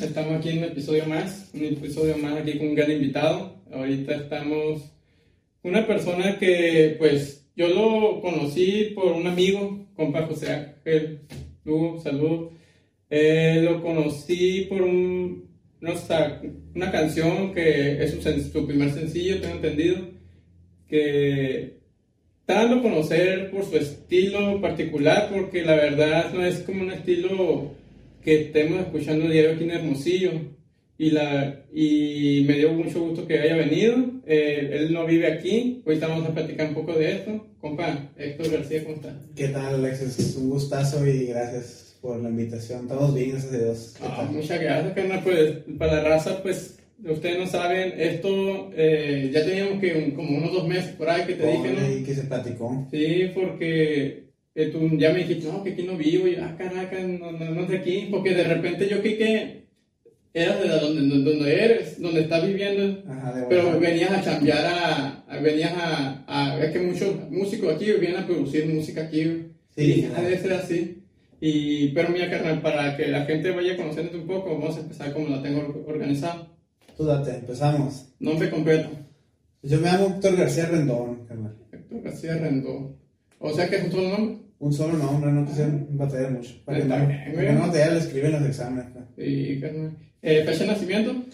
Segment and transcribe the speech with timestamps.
[0.00, 3.62] estamos aquí en un episodio más, un episodio más aquí con un gran invitado.
[3.70, 4.90] Ahorita estamos
[5.60, 11.20] con una persona que pues yo lo conocí por un amigo, compa José Ángel
[11.64, 12.48] Lugo, salud.
[13.10, 15.50] Eh, lo conocí por un,
[15.80, 15.92] no
[16.74, 19.98] una canción que es su, su primer sencillo, tengo entendido,
[20.88, 21.80] que
[22.46, 27.81] dando a conocer por su estilo particular, porque la verdad no es como un estilo
[28.22, 30.30] que estemos escuchando diario aquí en Hermosillo.
[30.98, 33.96] Y, la, y me dio mucho gusto que haya venido.
[34.24, 35.82] Eh, él no vive aquí.
[35.84, 37.46] Ahorita vamos a platicar un poco de esto.
[37.60, 39.20] Compa, Héctor García, ¿cómo está?
[39.34, 40.36] ¿Qué tal, Alexis?
[40.36, 42.82] Un gustazo y gracias por la invitación.
[42.82, 43.94] Estamos bien, gracias a Dios.
[43.98, 45.20] ¿Qué Ah, muchas gracias, carnal.
[45.24, 50.38] Pues para la raza, pues ustedes no saben, esto eh, ya teníamos que un- como
[50.38, 51.96] unos dos meses por ahí que te dije, ¿no?
[51.98, 52.86] Y que se platicó.
[52.92, 54.24] Sí, porque
[54.54, 57.32] eh, tú ya me dijiste, no, que aquí no vivo, y yo, ah, caraca, no,
[57.32, 59.62] no, no sé aquí, porque de repente yo creí que
[60.34, 65.38] eras de donde, donde, eres, donde estás viviendo, Ajá, pero venías a chambear a, a-
[65.40, 70.02] venías a, a, es que muchos músicos aquí vienen a producir música aquí, Sí, y
[70.02, 70.22] claro.
[70.24, 70.98] debe ser así.
[71.40, 75.12] Y, pero mira, carnal, para que la gente vaya conociéndote un poco, vamos a empezar
[75.14, 76.46] como la tengo or- organizada.
[76.96, 78.06] Tú date, empezamos.
[78.20, 78.90] Nombre completo,
[79.62, 81.56] Yo me llamo Héctor García Rendón, carnal.
[81.72, 82.96] Héctor García Rendón.
[83.38, 84.36] O sea que es un solo nombre.
[84.62, 86.54] Un solo nombre, no quise batallar mucho.
[86.64, 87.46] Para que no, güey.
[87.46, 88.92] que no batallar, le escriben los exámenes.
[88.92, 89.04] pues.
[89.16, 89.96] Sí, carnal.
[90.22, 91.24] Eh, fecha de nacimiento,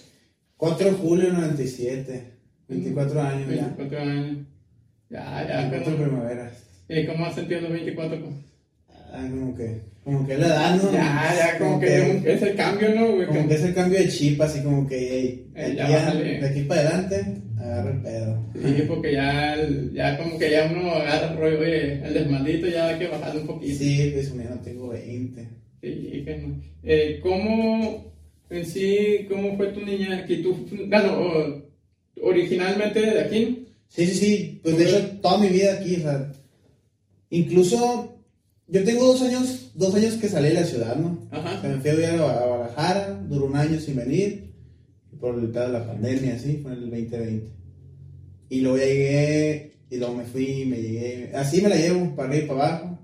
[0.56, 2.32] 4 de julio del 97.
[2.68, 3.66] 24 años ya.
[3.76, 4.38] 24 años.
[5.10, 6.08] Ya, ya, 24 carnal.
[6.08, 6.64] primaveras.
[6.88, 8.18] ¿Y cómo has sentido los 24?
[8.18, 8.34] pues?
[9.12, 10.92] Ah, como que, como que la edad, ¿no?
[10.92, 13.26] Ya, ya, como que es el cambio, ¿no, güey?
[13.26, 15.90] Como que es el cambio de chip, así como que, hey, de, aquí ya a-
[16.06, 16.40] bájale.
[16.40, 17.24] de aquí para adelante,
[17.58, 18.44] agarra el pedo.
[18.54, 19.56] Sí, porque ya,
[19.92, 23.40] ya como que ya uno agarra el rollo, oye, el desmaldito ya hay que bajarle
[23.42, 23.78] un poquito.
[23.78, 25.46] Sí, pues mira, no tengo 20.
[25.82, 26.54] Sí, carnal.
[26.84, 28.12] Eh, ¿Cómo,
[28.48, 30.42] en sí, cómo fue tu niña aquí?
[30.42, 31.62] Tú, bueno,
[32.22, 34.60] originalmente de aquí, Sí, sí, sí.
[34.62, 36.30] Pues de hecho, toda mi vida aquí, o sea,
[37.30, 38.17] incluso
[38.68, 41.26] yo tengo dos años, dos años que salí de la ciudad, ¿no?
[41.30, 41.58] Ajá.
[41.58, 44.52] O sea, me fui a vivir a a Guadalajara, duró un año sin venir,
[45.18, 47.48] por el pedo de la pandemia, así, fue en el 2020.
[48.50, 52.28] Y luego ya llegué, y luego me fui, me llegué, así me la llevo, para
[52.28, 52.98] arriba y para abajo.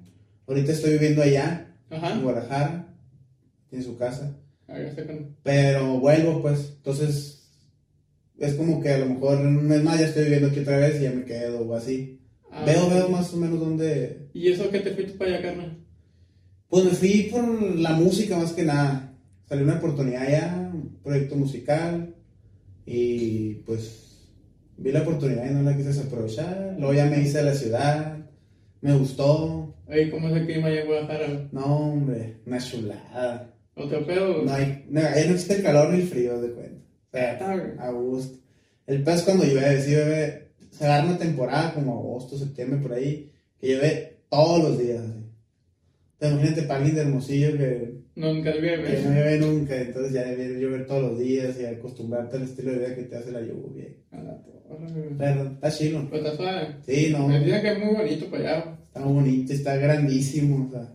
[0.46, 2.22] Ahorita estoy viviendo allá, en.
[2.22, 2.94] Guadalajara,
[3.70, 4.36] en su casa.
[4.68, 5.34] Ah, ya sé, carnal.
[5.42, 7.44] Pero vuelvo, pues, entonces
[8.38, 10.78] es como que a lo mejor en un mes más ya estoy viviendo aquí otra
[10.78, 12.20] vez y ya me quedo o así.
[12.54, 14.28] Ah, veo, veo más o menos dónde...
[14.32, 15.78] ¿Y eso que te fuiste para allá, carnal?
[16.68, 19.12] Pues me fui por la música más que nada.
[19.48, 22.14] Salió una oportunidad allá, un proyecto musical
[22.86, 24.30] y pues
[24.76, 26.76] vi la oportunidad y no la quise desaprovechar.
[26.78, 28.18] Luego ya me hice de la ciudad,
[28.80, 29.74] me gustó.
[29.88, 31.48] Oye, ¿cómo es el clima allá en Guadalajara?
[31.50, 33.52] No, hombre, una chulada.
[33.74, 34.42] ¿Otro pedo?
[34.44, 36.84] No hay, no, ahí no existe el calor ni el frío, de cuenta.
[37.08, 38.38] O sea, a gusto.
[38.86, 43.30] El pez cuando llueve, sí llueve, se agarra una temporada como agosto, septiembre, por ahí,
[43.60, 45.00] que llueve todos los días.
[45.02, 45.24] Así.
[46.18, 49.02] Te imagínate para alguien de Hermosillo que, nunca que llueve.
[49.02, 52.78] no llueve nunca, entonces ya debe llover todos los días y acostumbrarte al estilo de
[52.78, 53.86] vida que te hace la lluvia.
[54.10, 54.54] A la torre.
[55.18, 56.08] Pero está chilo.
[56.08, 56.76] Pues está suave.
[56.86, 58.78] Sí, no, Me dicen que es muy bonito para allá.
[58.86, 60.92] está muy bonito, está grandísimo, o sea,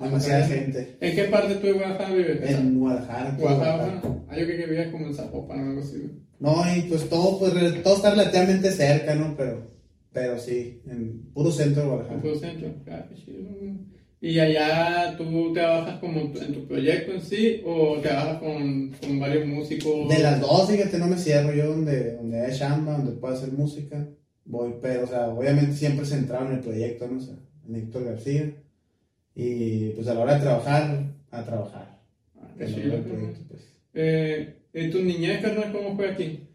[0.00, 0.96] demasiada gente.
[1.00, 2.50] ¿En qué parte tú de Guadalajara vives?
[2.50, 3.36] En Guadalajara.
[3.38, 4.02] Guadalajara.
[4.28, 6.10] Ah, yo que vivías como en Zapopan o algo así.
[6.40, 9.34] No, y pues todo, pues, todo está relativamente cerca, ¿no?
[9.36, 9.70] Pero,
[10.12, 12.22] pero sí, en puro centro de En Guadalajara.
[12.22, 12.68] puro centro.
[13.14, 13.92] Chido, güey.
[14.24, 19.46] Y allá tú trabajas como en tu proyecto en sí o trabajas con, con varios
[19.48, 20.08] músicos.
[20.08, 23.52] De las dos, fíjate, no me cierro yo donde, donde hay chamba, donde puedo hacer
[23.52, 24.08] música.
[24.44, 27.16] Voy, pero, o sea, obviamente siempre centrado en el proyecto, ¿no?
[27.18, 27.34] O sea,
[27.68, 28.52] en Héctor García.
[29.34, 31.98] Y pues a la hora de trabajar, a trabajar.
[32.40, 33.62] Ah, qué el chido, proyecto, pues.
[33.94, 36.48] Eh, ¿En tu niñez, carnal, cómo fue aquí?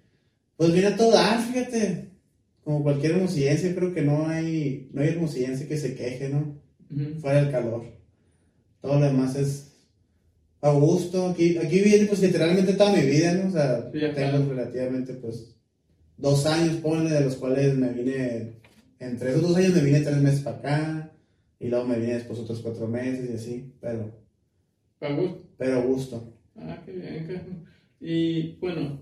[0.55, 2.09] Pues viene a todo dar, fíjate.
[2.63, 6.57] Como cualquier hermosillense, creo que no hay, no hay hermosillense que se queje, ¿no?
[6.89, 7.19] Ujú.
[7.19, 7.83] fuera del calor.
[8.81, 9.71] Todo lo demás es
[10.61, 11.27] a gusto.
[11.27, 13.49] Aquí, aquí viví pues literalmente toda mi vida, ¿no?
[13.49, 14.49] O sea, Sí, tengo claro.
[14.49, 15.55] relativamente pues
[16.17, 18.53] dos años, ponle, de los cuales me vine,
[18.99, 21.11] entre esos dos años me vine tres meses para acá,
[21.59, 24.11] y luego me vine después otros cuatro meses y así, pero,
[24.99, 25.43] ¿Para gusto?
[25.57, 26.33] pero a gusto.
[26.55, 27.65] Ah, qué bien, carnal.
[27.99, 28.99] Y bueno,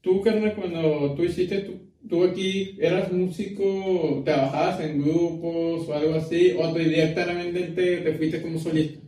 [0.00, 6.14] tú, carnal, cuando tú hiciste, tú, tú aquí eras músico, trabajabas en grupos o algo
[6.14, 9.00] así, o directamente te, te fuiste como solista.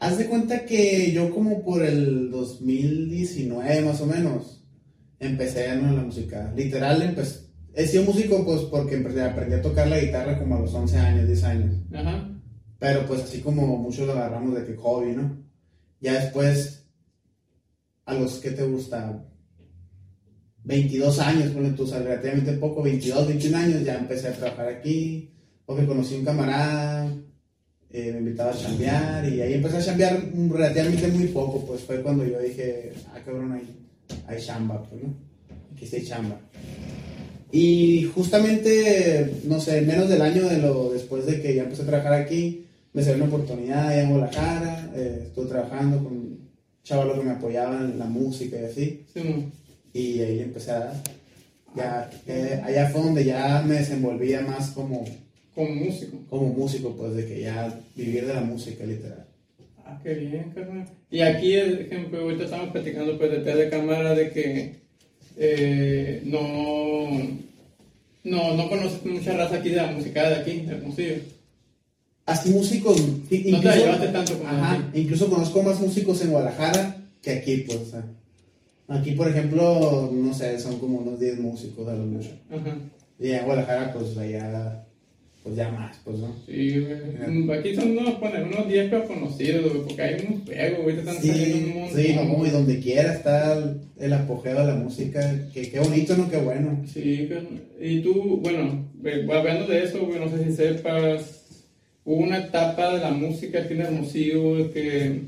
[0.00, 4.64] Haz de cuenta que yo como por el 2019 más o menos,
[5.18, 6.52] empecé en la música.
[6.56, 7.47] Literal, empecé,
[7.78, 11.26] he sido músico pues porque aprendí a tocar la guitarra como a los 11 años,
[11.28, 11.74] 10 años.
[11.94, 12.28] Ajá.
[12.80, 15.36] Pero pues así como muchos lo agarramos de que hobby, ¿no?
[16.00, 16.88] Ya después
[18.04, 19.24] a los que te gusta
[20.64, 24.68] 22 años, ponle tú, o sea, relativamente poco, 22, 21 años, ya empecé a trabajar
[24.68, 25.30] aquí,
[25.64, 27.16] porque conocí un camarada,
[27.90, 30.20] eh, me invitaba a chambear, y ahí empecé a chambear
[30.50, 33.86] relativamente muy poco, pues fue cuando yo dije, ah, cabrón, hay,
[34.26, 35.14] hay chamba, pues, ¿no?
[35.72, 36.40] Aquí está chamba.
[37.50, 41.86] Y justamente, no sé, menos del año de lo, después de que ya empecé a
[41.86, 46.38] trabajar aquí, me salió una oportunidad allá en Guadalajara, eh, estuve trabajando con
[46.82, 49.04] chavalos que me apoyaban en la música y así.
[49.92, 51.02] Y ahí empecé a...
[51.76, 55.04] Ya, eh, allá fue donde ya me desenvolvía más como...
[55.54, 56.18] Como músico.
[56.28, 59.26] Como músico, pues, de que ya vivir de la música, literal.
[59.84, 60.86] Ah, qué bien, carnal.
[61.10, 64.76] Y aquí, por ejemplo, ahorita estamos platicando pues detrás de cámara de que
[65.38, 67.08] eh, no,
[68.24, 71.14] no, no conoces mucha raza aquí de la música de aquí, del Hermosillo.
[72.26, 73.00] Así músicos.
[73.30, 77.58] Incluso, no te llevaste tanto como ajá, Incluso conozco más músicos en Guadalajara que aquí,
[77.58, 77.78] pues.
[77.78, 78.04] O sea,
[78.88, 82.30] aquí, por ejemplo, no sé, son como unos 10 músicos a lo mucho.
[82.50, 82.76] Ajá.
[83.18, 84.87] Y en Guadalajara, pues allá
[85.48, 86.34] pues ya más, pues, ¿no?
[86.46, 87.58] Sí, güey.
[87.58, 91.00] Aquí son unos, poner unos 10 pero conocidos, güey, porque hay unos juegos, güey, te
[91.00, 92.02] están sí, saliendo un montón.
[92.02, 96.30] Sí, no, y donde quiera está el, apogeo de la música, que qué bonito, ¿no?
[96.30, 96.84] Qué bueno.
[96.92, 97.30] Sí,
[97.80, 98.84] y tú, bueno,
[99.32, 101.46] hablando de eso, güey, no sé si sepas,
[102.04, 105.22] hubo una etapa de la música aquí en Hermosillo que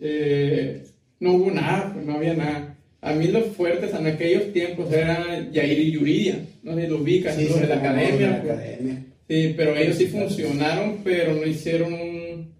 [0.00, 0.82] eh,
[1.20, 2.74] no hubo nada, pues no había nada.
[3.02, 7.00] A mí los fuertes en aquellos tiempos eran Yair y Yuridia, no sé si los
[7.02, 8.30] ubicas, sí, los de la academia.
[8.30, 9.07] La pues.
[9.28, 12.52] Sí, pero ellos sí funcionaron, pero no hicieron un...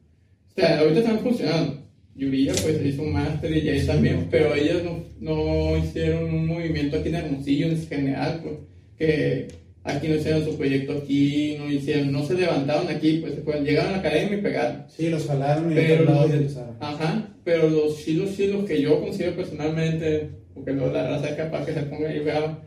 [0.50, 1.78] O sea, ahorita están funcionando.
[2.14, 6.98] Yuriya pues hizo un máster y ya también, pero ellos no, no, hicieron un movimiento
[6.98, 8.54] aquí en Hermosillo en general, pues,
[8.98, 9.48] que
[9.84, 13.90] aquí no hicieron su proyecto aquí, no hicieron, no se levantaron aquí, pues se llegaron
[13.90, 14.84] a la academia y pegaron.
[14.88, 20.28] Sí, los jalaron y pero los, Ajá, pero los chilos chilos que yo considero personalmente,
[20.54, 22.58] porque luego la raza es capaz que se ponga ahí, vea,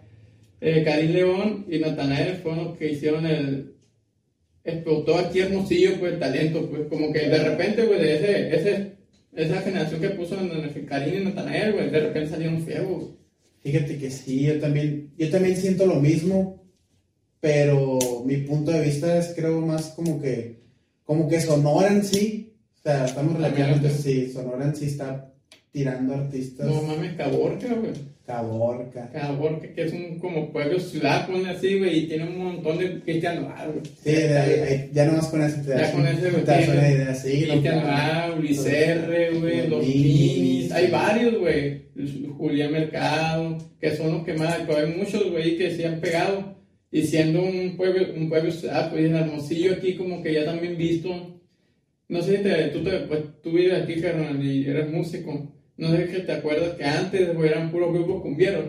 [0.62, 3.74] eh, Karim León y Natanael fueron los que hicieron el,
[4.63, 8.92] explotó aquí Hermosillo, pues, el talento, pues, como que de repente, güey, de ese, ese,
[9.34, 13.16] esa generación que puso en el Karim y Natanael, güey, de repente salieron feos,
[13.62, 16.63] Fíjate que sí, yo también, yo también siento lo mismo,
[17.40, 20.63] pero mi punto de vista es creo más como que,
[21.04, 25.31] como que Sonora en sí, o sea, estamos relativamente, sí, Sonora en sí está
[25.71, 26.68] tirando artistas.
[26.68, 27.94] No mames, Caborca, güey.
[28.25, 29.09] Caborca.
[29.12, 33.01] Caborca, que es un como pueblo ciudad, pone así, güey, y tiene un montón de
[33.01, 33.81] cristianos, güey.
[34.03, 36.44] Sí, de ahí, ya nomás con ese te Ya con ese, güey.
[36.44, 37.45] Te das una idea, sí.
[37.50, 41.81] Cristian Ulicerre, güey, los Minis, hay varios, güey.
[42.38, 46.56] Julián Mercado, que son los que más, pero hay muchos, güey, que se han pegado.
[46.91, 50.77] Y siendo un pueblo, un pueblo ciudad, pues en Hermosillo aquí como que ya también
[50.77, 51.39] visto,
[52.09, 56.16] no sé te, tú, te, pues, tú vives aquí, carnal, y eres músico no sé
[56.16, 58.66] si te acuerdas que antes eran puros grupos cumbieros.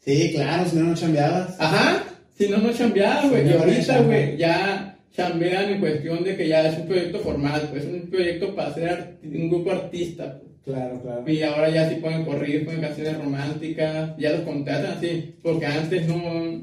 [0.00, 1.54] Sí, claro, si no, no chambeabas.
[1.56, 2.02] Ajá,
[2.36, 3.48] si no, no chambeabas, güey.
[3.48, 7.84] y ahorita, güey, ya chambean en cuestión de que ya es un proyecto formal, pues
[7.84, 10.40] es un proyecto para ser un grupo artista.
[10.40, 10.52] Pues.
[10.64, 11.30] Claro, claro.
[11.30, 16.08] Y ahora ya sí pueden correr, pueden canciones románticas, ya los contratan así, porque antes
[16.08, 16.60] no.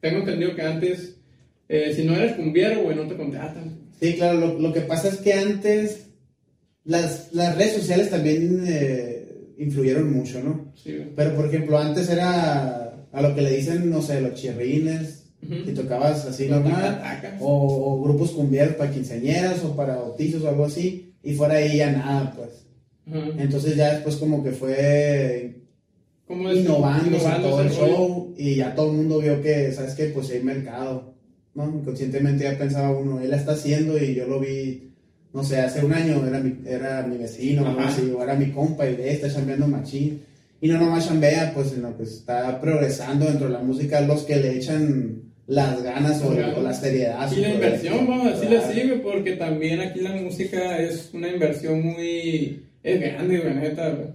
[0.00, 1.16] Tengo entendido que antes,
[1.70, 3.78] eh, si no eres cumbiero, güey, no te contratan.
[3.98, 6.06] Sí, claro, lo, lo que pasa es que antes
[6.86, 9.15] las, las redes sociales también eh,
[9.58, 10.72] influyeron mucho, ¿no?
[10.74, 11.12] Sí.
[11.14, 15.72] Pero, por ejemplo, antes era a lo que le dicen, no sé, los chirrines, y
[15.72, 17.00] tocabas así normal,
[17.40, 21.92] o, grupos cumbieros para quinceañeras o para bautizos o algo así, y fuera ahí ya
[21.92, 22.66] nada, pues.
[23.38, 25.60] Entonces ya después como que fue
[26.28, 30.06] innovando todo el show, y ya todo el mundo vio que, ¿sabes qué?
[30.06, 31.14] Pues hay mercado,
[31.54, 31.64] ¿no?
[31.68, 34.92] Inconscientemente ya pensaba uno, él la está haciendo y yo lo vi
[35.32, 38.96] no sé, hace un año era mi, era mi vecino, o era mi compa y
[38.96, 40.22] de está chambeando machín.
[40.60, 44.36] Y no nomás chambea, pues, sino que está progresando dentro de la música los que
[44.36, 47.30] le echan las ganas o, la seriedad.
[47.30, 51.82] Y la inversión, vamos a decirle así, porque también aquí la música es una inversión
[51.82, 52.64] muy...
[52.82, 54.14] es grande, güey, neta,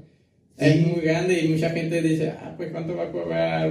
[0.57, 3.69] es muy grande y mucha gente dice, ah, pues cuánto va a cobrar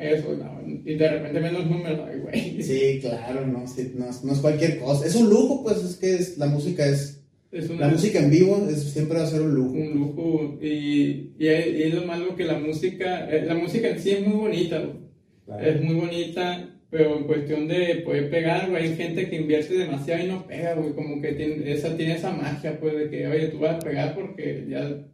[0.00, 0.36] eso,
[0.84, 2.62] y de repente ven los números, ay, güey.
[2.62, 5.06] Sí, claro, no, no, es cualquier cosa.
[5.06, 7.22] Es un lujo, pues es que la música es...
[7.52, 9.72] la música en vivo es, siempre va a ser un lujo.
[9.72, 14.10] Un lujo, y, y, es lo malo que la música, eh, la música en sí
[14.10, 14.82] es muy bonita,
[15.60, 20.24] es muy bonita, pero en cuestión de poder pegar, güey, hay gente que invierte demasiado
[20.24, 23.46] y no pega, güey, como que tiene esa, tiene esa magia, pues, de que, oye,
[23.48, 25.04] tú vas a pegar porque ya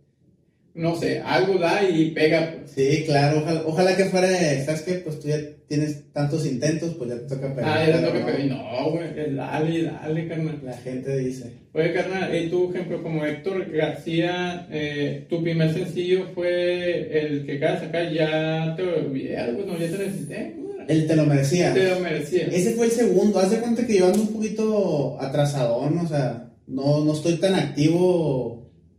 [0.75, 2.54] no sé, algo da y pega.
[2.56, 2.70] Pues.
[2.70, 4.28] Sí, claro, ojalá, ojalá que fuera,
[4.64, 4.94] ¿sabes qué?
[4.94, 7.78] Pues tú ya tienes tantos intentos, pues ya te toca pegar.
[7.78, 8.48] Ah, ya te pero toca no, pegar.
[8.48, 10.60] No, güey, dale, dale, carnal.
[10.64, 11.52] La gente dice.
[11.72, 17.56] Oye, carnal, y tú, ejemplo, como Héctor García, eh, tu primer sencillo fue el que
[17.56, 20.54] acabas de sacar, ya te olvidé algo, no, ya te necesité.
[20.88, 21.75] Él te lo merecía.
[21.75, 22.46] Te lo merecía.
[22.46, 23.38] Ese fue el segundo.
[23.38, 27.54] Haz de cuenta que yo ando un poquito atrasadón, o sea, no, no estoy tan
[27.54, 28.58] activo,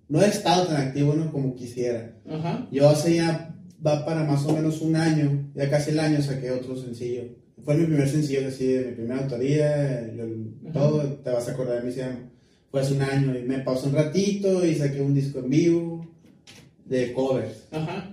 [0.09, 1.31] no he estado tan activo ¿no?
[1.31, 2.13] como quisiera.
[2.29, 2.67] Ajá.
[2.71, 6.51] Yo hace ya, va para más o menos un año, ya casi el año saqué
[6.51, 7.23] otro sencillo.
[7.63, 11.79] Fue mi primer sencillo, así, de mi primera autoría, yo- todo, te vas a acordar
[11.81, 12.19] de mí, se llama.
[12.71, 16.07] Fue hace un año y me pausé un ratito y saqué un disco en vivo
[16.85, 17.67] de covers.
[17.71, 18.09] Ajá.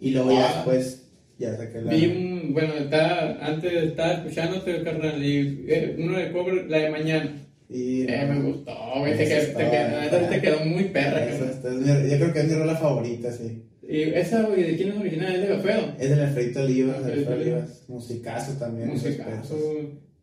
[0.00, 0.34] Y luego Ah.
[0.34, 1.02] ya después,
[1.38, 1.92] ya saqué la...
[1.92, 6.90] Vi un, bueno, estaba, antes estaba escuchándote, carnal, y eh, uno de cover, la de
[6.90, 7.45] mañana.
[7.68, 10.28] Y, Eh, me gustó, güey, te, te, bueno.
[10.30, 13.32] te quedó muy perra, Esa- esta es mi- yo creo que es mi rola favorita,
[13.32, 13.62] sí.
[13.88, 15.34] Y esa, güey, ¿de quién es original?
[15.34, 15.94] ¿Es de Gafedo?
[15.98, 17.84] Es del Alfredito Olivas, Alfredito Alfredo Olivas.
[17.88, 18.88] Musicazo también.
[18.88, 19.56] Musicazo.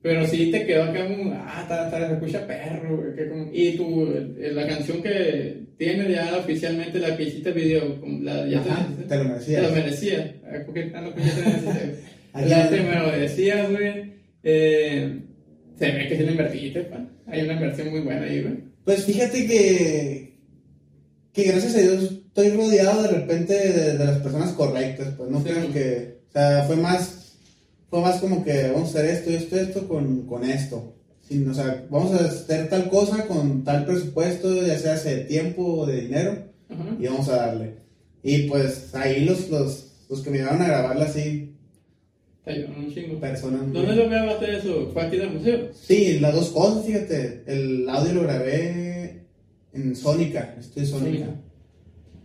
[0.01, 3.49] Pero sí te quedó acá un, ah, está, está, se escucha perro, güey, que como-
[3.53, 8.45] y tu, eh, la canción que tienes ya oficialmente, la que hiciste video, como la,
[8.47, 9.63] ya Ajá, te, te lo te merecías.
[9.63, 10.35] lo merecía,
[10.65, 11.95] porque ya te necesité.
[12.49, 15.19] Ya te me lo decías, güey, eh,
[15.85, 17.05] se ve que sí le invertiste, pa.
[17.27, 18.55] hay una inversión muy buena ahí, güey.
[18.85, 20.33] Pues fíjate que,
[21.33, 25.39] que gracias a Dios estoy rodeado de repente de, de las personas correctas, pues no
[25.39, 25.45] Sí.
[25.49, 27.35] creo que, o sea, fue más,
[27.89, 30.95] fue más como que vamos a hacer esto, esto, esto con, con esto.
[31.27, 35.63] Sin- o sea, vamos a hacer tal cosa con tal presupuesto, ya sea de tiempo
[35.63, 36.37] o de dinero,
[36.69, 36.83] Ajá.
[36.99, 37.75] y vamos a darle.
[38.21, 41.52] Y pues ahí los, los, los que me iban a grabarla así,
[42.43, 43.19] Te ayudaron un chingo.
[43.19, 43.71] personas.
[43.71, 44.89] ¿Dónde lo grabaste eso?
[44.91, 45.69] ¿Fue aquí del museo?
[45.73, 47.43] Sí, las dos cosas, fíjate.
[47.47, 49.27] El audio lo grabé
[49.71, 51.25] en Sónica, estoy Sónica.
[51.25, 51.41] Sónica.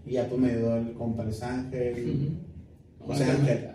[0.06, 2.30] Y ya pues me ayudó el compa Ángel.
[2.98, 3.68] José Ángel.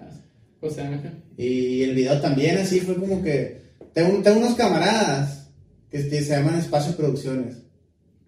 [0.60, 1.12] José Ángel.
[1.38, 3.62] Y el video también así fue como que...
[3.94, 5.52] Tengo, tengo unos camaradas
[5.90, 7.58] que, se llaman Espacio Producciones.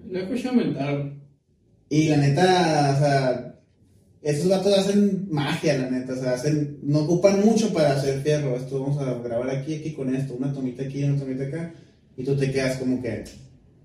[0.08, 1.14] Lo he escuchado mentar.
[1.90, 3.60] Y la neta, o sea,
[4.26, 6.14] esos vatos hacen magia, la neta.
[6.14, 8.58] O sea, hacen, no ocupan mucho para hacer fierro.
[8.58, 10.34] Esto vamos a grabar aquí, aquí con esto.
[10.34, 11.74] Una tomita aquí, una tomita acá.
[12.18, 13.24] Y tú te quedas como que,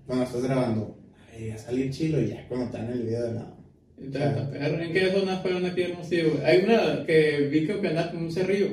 [0.07, 0.97] cuando estás grabando,
[1.31, 2.19] ay, a salir chilo.
[2.19, 3.55] Y ya cuando te dan el video de nada.
[4.03, 4.83] Está.
[4.83, 6.31] ¿En qué zona fueron aquí en Hermosillo?
[6.31, 6.43] güey?
[6.43, 8.69] Hay una que vi que andas con un cerrillo.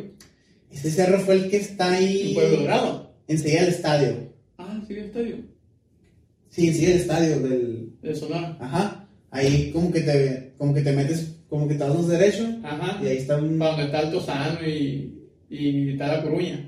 [0.70, 2.28] Ese cerro fue el que está ahí.
[2.28, 3.14] En Pueblo Dorado.
[3.26, 4.32] Enseguida del estadio.
[4.56, 5.36] Ah, sí, el estadio.
[6.48, 7.92] Sí, enseguida del estadio del.
[8.00, 8.56] De Sonora.
[8.58, 9.08] Ajá.
[9.30, 12.46] Ahí como que te, como que te metes, como que te vas derecho.
[12.62, 13.02] Ajá.
[13.02, 13.58] Y ahí está un.
[13.58, 15.14] Para donde está el Tosano y,
[15.50, 16.64] y está la Coruña.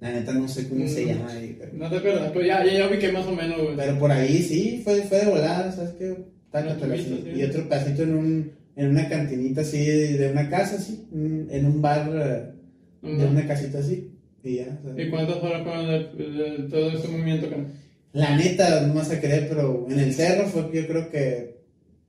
[0.00, 1.08] La neta no sé cómo se Mm.
[1.08, 1.56] llama ahí.
[1.58, 3.76] pero- No te acuerdas, pero ya, ya, ya vi que más o menos, güey.
[3.76, 6.10] Pero por ahí sí, fue, fue de volada, ¿sabes qué?
[6.52, 6.80] Una así.
[6.80, 6.96] tubita,
[7.32, 7.32] sí.
[7.36, 11.06] Y otro pedacito en, un, en una cantinita así de, de una casa, así.
[11.12, 13.26] En un bar eh, de Ujú.
[13.26, 14.10] una casita así.
[14.44, 14.76] Y ya.
[14.82, 15.02] sea.
[15.04, 17.64] ¿Y cuántas horas fueron de, de todo ese movimiento, cara?
[18.12, 21.51] La neta, no vas a creer, pero en el cerro fue yo creo que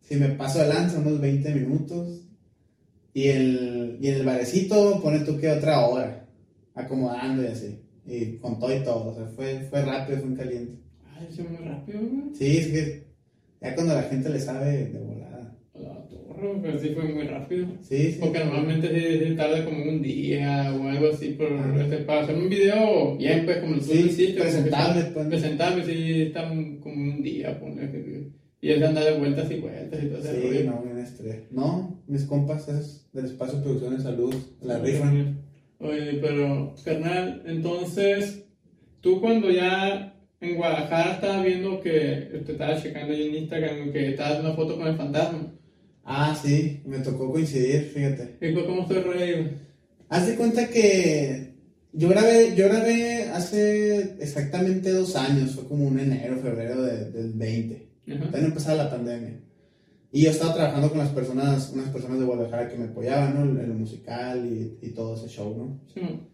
[0.03, 2.19] si me paso de lanza unos 20 minutos.
[3.15, 6.25] Y, el, y en el barecito pone tú que otra hora.
[6.75, 7.79] Acomodando y así.
[8.07, 9.09] Y con todo y todo.
[9.11, 10.73] O sea, fue, fue rápido, fue en caliente.
[11.15, 12.35] Ay, eso es muy rápido, güey.
[12.35, 13.03] Sí, es que
[13.61, 15.55] ya cuando la gente le sabe de volada.
[15.75, 17.67] La torre, pero sí fue muy rápido.
[17.81, 18.17] Sí, sí.
[18.19, 21.81] Porque normalmente sí, sí tarda como un día o algo así por Ajá.
[21.83, 25.27] este, para hacer un video bien, pues como el Sí, presentable, pues.
[25.27, 28.22] Presentable, sí, está como un día, ponle que-
[28.63, 30.63] Y él anda de vueltas y vueltas y todo ese Sí, rollo.
[30.71, 31.51] no, bien estrés.
[31.51, 35.41] No, mis compas es del espacio de producción de salud, la rifan.
[35.79, 38.45] Oye, pero, carnal, entonces,
[39.01, 44.11] tú cuando ya en Guadalajara estabas viendo que te estabas checando ahí en Instagram que
[44.11, 45.53] estabas una foto con el fantasma.
[46.05, 48.37] Ah, sí, me tocó coincidir, fíjate.
[48.39, 49.49] ¿Y cómo estoy rollo?
[50.07, 51.53] Haz de cuenta que
[51.91, 57.33] yo grabé, yo grabé hace exactamente dos años, fue como un enero, febrero de- del
[57.33, 57.91] 20.
[58.07, 58.23] Ajá.
[58.23, 59.39] También empezaba la pandemia.
[60.11, 63.61] Y yo estaba trabajando con las personas, unas personas de Guadalajara que me apoyaban, ¿no?
[63.61, 65.79] En lo musical y, y todo ese show, ¿no?
[65.93, 66.33] Sí, man.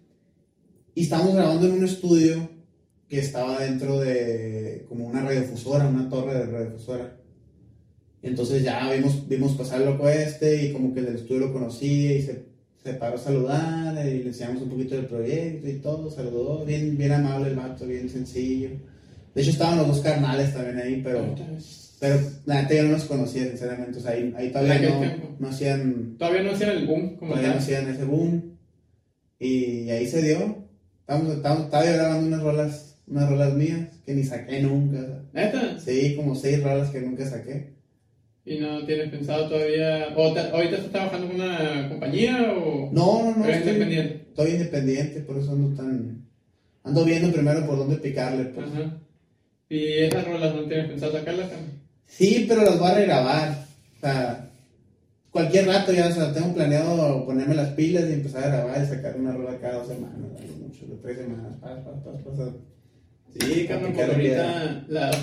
[0.95, 2.49] Y estábamos grabando en un estudio
[3.07, 7.15] que estaba dentro de como una radiodifusora, una torre de radiodifusora.
[8.21, 11.47] Y entonces ya vimos, vimos pasar el loco este y como que el del estudio
[11.47, 12.43] lo conocía y se,
[12.83, 16.97] se paró a saludar y le enseñamos un poquito del proyecto y todo, saludó, bien,
[16.97, 18.71] bien amable el vato, bien sencillo.
[19.39, 21.33] De hecho estaban los dos carnales también ahí, pero,
[21.99, 25.19] pero la neta yo no los conocía sinceramente, o sea, ahí, ahí todavía ¿En aquel
[25.21, 27.63] no, no hacían Todavía no hacían el boom como todavía no tal.
[27.63, 28.57] hacían ese boom.
[29.39, 30.57] Y ahí se dio.
[31.01, 34.99] Estábamos, estábamos, estaba yo grabando unas rolas, unas rolas mías que ni saqué nunca.
[34.99, 35.23] o sea.
[35.33, 35.79] ¿Neta?
[35.79, 37.73] Sí, como seis rolas que nunca saqué.
[38.45, 43.23] ¿Y no tienes pensado todavía, o te- ahorita estás trabajando con una compañía o No,
[43.31, 43.45] no, no.
[43.45, 44.25] Estoy independiente?
[44.29, 46.25] Estoy independiente, por eso ando tan.
[46.83, 48.67] Ando viendo primero por dónde picarle, pues.
[48.67, 48.97] Ajá.
[49.69, 51.49] ¿Y esas rolas no tienes pensado sacarlas?
[52.07, 53.65] Sí, pero las voy a regrabar.
[53.97, 54.49] O sea,
[55.29, 58.87] cualquier rato ya, o sea, tengo planeado ponerme las pilas y empezar a grabar y
[58.87, 61.55] sacar una rola cada dos semanas, algo mucho, de tres semanas.
[61.61, 62.53] pa, pa, pa, pa, o sea,
[63.33, 65.15] Sí, Carmen, porque ahorita las,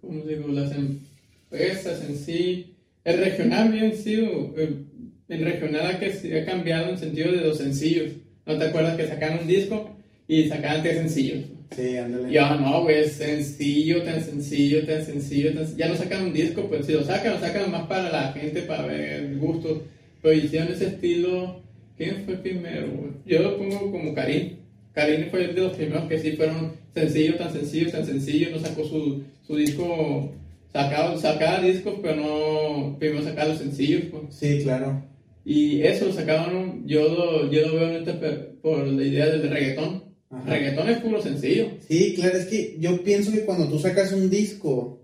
[0.00, 0.48] ¿cómo digo?
[0.48, 4.84] las empresas en sí, el regional bien sí, o, eh,
[5.28, 8.12] el regional ha, que, se ha cambiado en sentido de los sencillos.
[8.44, 9.90] ¿No te acuerdas que sacaban un disco
[10.26, 11.44] y sacaban tres sencillos?
[11.74, 12.32] Sí, ándale.
[12.32, 15.76] Y ahora no, güey, es sencillo, tan sencillo, tan sencillo, tan...
[15.76, 18.62] Ya no sacan un disco, pues si lo sacan, lo sacan más para la gente,
[18.62, 19.78] para ver gustos.
[20.20, 21.60] Pero hicieron ese estilo...
[21.96, 23.12] ¿Quién fue primero, güey?
[23.26, 24.56] Yo lo pongo como Karim.
[24.92, 28.52] Karim fue de los primeros que sí fueron sencillos, tan sencillos, tan sencillos.
[28.52, 30.32] No sacó su, su disco...
[30.72, 32.96] Sacaba, sacaba discos, pero no...
[32.98, 34.34] Primero sacaba los sencillos, pues.
[34.34, 35.04] Sí, claro.
[35.44, 40.01] Y eso lo sacaban, yo lo, yo lo veo en por la idea del reggaetón.
[40.32, 40.50] Ajá.
[40.50, 41.68] Reggaetón es puro sencillo.
[41.86, 45.02] Sí, claro, es que yo pienso que cuando tú sacas un disco,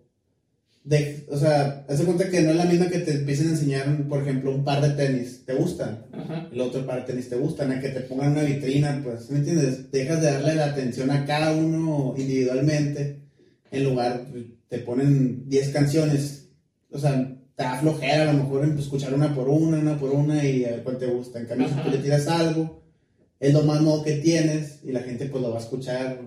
[0.85, 3.51] de, o sea, haz de cuenta que no es la misma que te empiecen a
[3.51, 6.07] enseñar, por ejemplo, un par de tenis, ¿te gustan?
[6.13, 6.49] Ajá.
[6.51, 9.41] El otro par de tenis te gustan, a que te pongan una vitrina, pues, ¿me
[9.41, 9.91] entiendes?
[9.93, 13.21] Dejas de darle la atención a cada uno individualmente,
[13.71, 16.49] en lugar, pues, te ponen 10 canciones,
[16.91, 20.11] o sea, te da flojera a lo mejor en escuchar una por una, una por
[20.11, 21.39] una y a ver cuál te gusta.
[21.39, 21.83] En cambio, Ajá.
[21.83, 22.83] si tú le tiras algo,
[23.41, 26.21] es lo más nuevo que tienes y la gente pues lo va a escuchar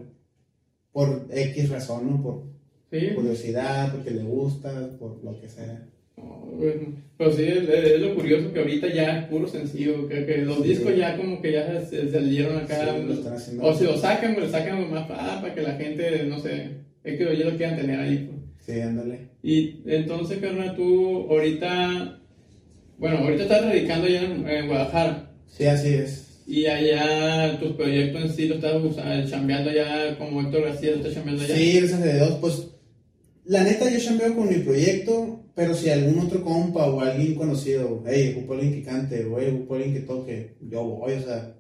[0.92, 2.22] por X razón, ¿no?
[2.24, 2.52] Por
[2.92, 3.08] Sí.
[3.16, 5.88] curiosidad, porque le gusta, por lo que sea.
[6.18, 6.24] No,
[6.58, 10.40] bueno, Pero sí, es, es lo curioso que ahorita ya es puro sencillo, que, que
[10.40, 10.64] los Sí.
[10.70, 12.94] discos ya como que ya se, se salieron acá.
[12.98, 13.64] Sí, lo están haciendo.
[13.64, 16.72] o si lo sacan, pues lo sacan más ah, para que la gente, no sé,
[17.06, 18.30] es que ellos lo quieran tener ahí.
[18.30, 18.42] pues.
[18.76, 19.30] Sí, ándale.
[19.42, 22.20] Y entonces, carnal, tú ahorita,
[22.98, 25.32] bueno, ahorita estás radicando allá en, en Guadalajara.
[25.48, 26.31] Sí, así es.
[26.48, 30.98] Y allá tus proyectos en sí lo estás usando, chambeando allá como Héctor García, lo
[30.98, 31.56] estás chambeando allá.
[31.56, 32.68] Sí, gracias a Dios, pues
[33.46, 38.04] la neta yo chambeo con mi proyecto, pero si algún otro compa o alguien conocido,
[38.08, 41.54] hey, ocupo alguien que cante, o hey, ocupo alguien que toque, yo voy, o sea,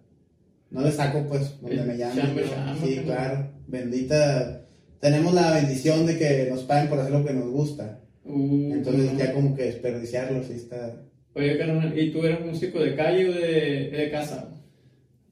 [0.69, 2.17] no le saco pues donde me llamen.
[2.17, 4.65] chamba, sí, claro, bendita,
[4.99, 9.13] tenemos la bendición de que nos paguen por hacer lo que nos gusta, Uh, entonces
[9.13, 9.17] no.
[9.17, 11.01] ya como que desperdiciarlo, sí está...
[11.33, 14.47] Oye, carnal, ¿y tú eres músico de calle o de, de casa?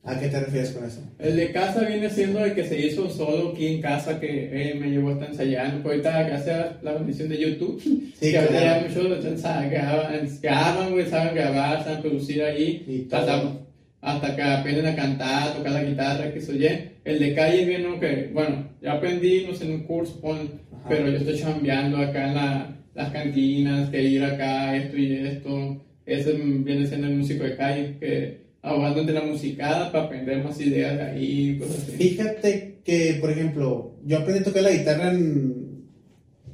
[0.03, 1.01] ¿A qué te refieres con eso?
[1.19, 4.73] El de casa viene siendo el que se hizo solo aquí en casa, que eh,
[4.75, 5.87] me llevó a estar ensayando.
[5.89, 9.25] Ahorita, gracias a la bendición de YouTube, Sí, que ahorita ya muchos
[9.69, 13.19] graban, graban, güey, saben grabar, saben producir ahí, Y todo.
[13.19, 13.57] hasta,
[14.01, 16.91] hasta que aprenden a cantar, tocar la guitarra, que se oye.
[17.03, 20.49] El de calle viene, que, bueno, ya aprendí, no sé, en un curso, pon,
[20.87, 25.85] pero yo estoy chambeando acá en la- las cantinas, que ir acá, esto y esto.
[26.05, 30.97] Ese viene siendo el músico de calle, que ahogándote la musicada para aprender más ideas
[30.97, 31.91] de ahí, cosas así.
[31.93, 35.85] Fíjate que, por ejemplo, yo aprendí a tocar la guitarra en-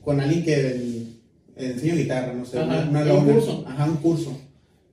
[0.02, 1.16] con alguien que en-
[1.56, 3.66] enseño guitarra, no sé, Ajá, una, una un curso.
[3.68, 4.38] Ajá, un curso.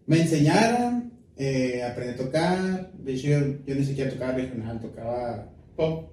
[0.06, 5.48] Me enseñaron, eh, aprendí a tocar, de hecho yo, yo ni siquiera tocaba regional, tocaba...
[5.76, 6.10] Pop.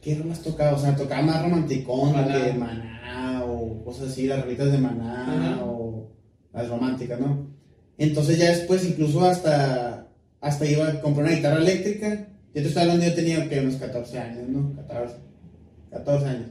[0.00, 0.76] ¿Qué rolas tocaba?
[0.76, 2.38] O sea, tocaba más romanticón, Maná.
[2.38, 5.64] de Maná, o cosas así, las rolitas de Maná, Ajá.
[5.64, 6.10] o
[6.52, 7.49] las románticas, ¿no?
[8.00, 10.08] Entonces ya después incluso hasta,
[10.40, 12.28] hasta iba a comprar una guitarra eléctrica.
[12.54, 14.72] Yo te estoy hablando, yo tenía que unos 14 años, ¿no?
[14.74, 15.14] 14,
[15.90, 16.46] 14 años.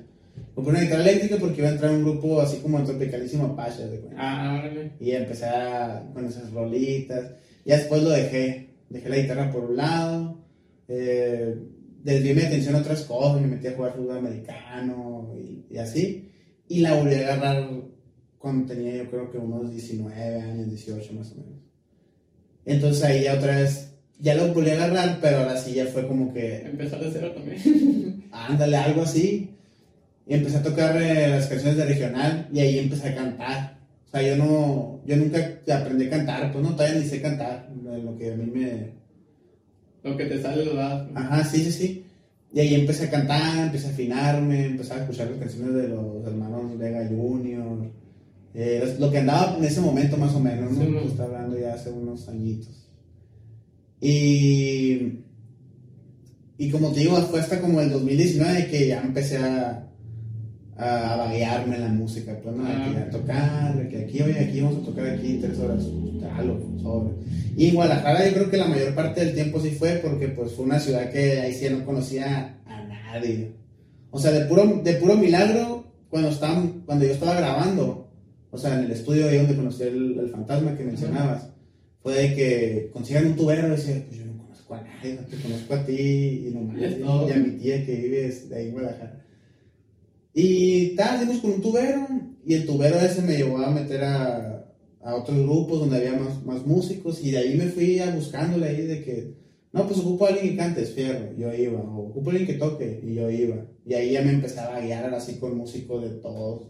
[0.55, 3.45] Compré una guitarra eléctrica porque iba a entrar a un grupo así como el Tropicalísimo
[3.47, 4.09] Apache, de.
[4.15, 4.63] Ah.
[4.99, 7.31] Y empecé a- con esas rolitas.
[7.65, 8.69] Ya después lo dejé.
[8.89, 10.39] Dejé la guitarra por un lado.
[10.87, 11.55] Eh,
[12.03, 13.41] desvié mi atención a otras cosas.
[13.41, 16.29] Me metí a jugar fútbol americano y, y así.
[16.67, 17.69] Y la volví a agarrar
[18.39, 21.59] cuando tenía yo creo que unos 19 años, 18 más o menos.
[22.65, 26.07] Entonces ahí ya otra vez, ya lo volví a agarrar, pero ahora sí ya fue
[26.07, 28.23] como que Empezar de cero también.
[28.31, 29.51] ándale, algo así.
[30.25, 33.79] Y empecé a tocar eh, las canciones de regional y ahí empecé a cantar.
[34.07, 37.69] O sea, yo no, yo nunca aprendí a cantar, pues no, todavía ni sé cantar,
[37.83, 38.91] lo que a mí me...
[40.03, 41.07] Lo que te sale lo das.
[41.13, 42.05] Ajá, sí, sí, sí.
[42.53, 46.25] Y ahí empecé a cantar, empecé a afinarme, empecé a escuchar las canciones de los
[46.25, 47.91] hermanos Vega Junior.
[48.53, 50.83] Eh, lo que andaba en ese momento más o menos, ¿no?
[50.83, 52.87] Sí, Está hablando ya hace unos añitos.
[54.01, 55.19] Y...
[56.57, 59.87] Y como te digo, fue hasta como el 2019 que ya empecé a,
[60.75, 62.65] a, a vaguearme en la música, pues, ¿no?
[62.65, 63.05] Ah.
[63.07, 65.85] a tocar, que aquí, oye, aquí vamos a tocar aquí tres horas,
[66.35, 67.13] jalo, sobre.
[67.55, 70.51] Y en Guadalajara yo creo que la mayor parte del tiempo sí fue porque pues
[70.51, 73.53] fue una ciudad que ahí sí no conocía a nadie.
[74.11, 78.08] O sea, de puro, de puro milagro, cuando, estaban, cuando yo estaba grabando,
[78.51, 81.49] o sea, en el estudio ahí donde conocí el, el fantasma que mencionabas,
[82.01, 85.21] fue de que consigan un tubero, y decía, pues yo no conozco a nadie, no
[85.21, 88.67] te conozco a ti y nomás, Y y, a mi tía que vive de ahí
[88.67, 89.25] en Guadalajara.
[90.33, 92.07] Y tal, dimos con un tubero,
[92.45, 94.65] y el tubero ese me llevó a meter a,
[95.01, 98.67] a otros grupos donde había más, más músicos, y de ahí me fui a buscándole
[98.67, 99.33] ahí de que,
[99.71, 102.47] no, pues ocupo a alguien que cante, es fierro, yo iba, o ocupo a alguien
[102.47, 103.65] que toque, y yo iba.
[103.85, 106.69] Y ahí ya me empezaba a guiar así con músicos de todos,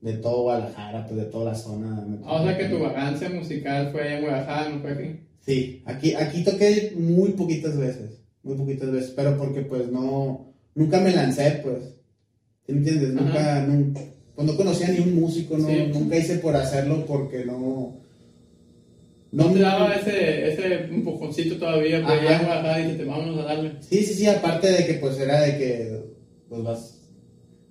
[0.00, 2.06] de todo Guadalajara, pues de toda la zona.
[2.24, 5.20] Ah, o sea que tu vacancia musical fue en Guadalajara, no fue aquí.
[5.40, 11.00] Sí, aquí, aquí toqué muy poquitas veces, muy poquitas veces, pero porque pues no, nunca
[11.00, 11.96] me lancé, pues,
[12.66, 13.14] ¿sí me entiendes?
[13.16, 13.24] Ajá.
[13.24, 14.00] Nunca, nunca,
[14.34, 15.90] pues no conocía ni un músico, no, Sí.
[15.92, 17.98] nunca hice por hacerlo porque no...
[19.32, 22.24] No te daba ese, ese empujoncito todavía, pues Ajá.
[22.24, 23.72] ya en Guadalajara y dijiste, vámonos a darle.
[23.80, 26.02] Sí, sí, sí, aparte de que pues era de que
[26.48, 26.99] pues vas,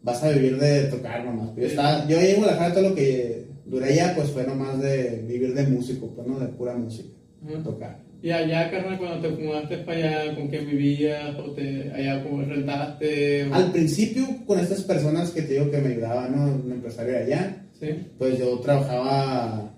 [0.03, 1.55] vas a vivir de tocar nomás.
[1.55, 5.23] Yo, estaba, yo ahí en Guadalajara todo lo que duré ya pues fue nomás de
[5.27, 7.09] vivir de músico, pues no de pura música,
[7.45, 7.63] Ajá.
[7.63, 7.99] tocar.
[8.21, 11.37] Y allá, carnal, cuando te mudaste para allá, ¿con quién vivías?
[11.37, 13.45] ¿O te, allá como rentaste?
[13.49, 13.53] O...
[13.53, 16.53] Al principio con estas personas que te digo que me ayudaban, ¿no?
[16.65, 17.87] Un empresario allá, Sí.
[18.17, 19.73] pues yo trabajaba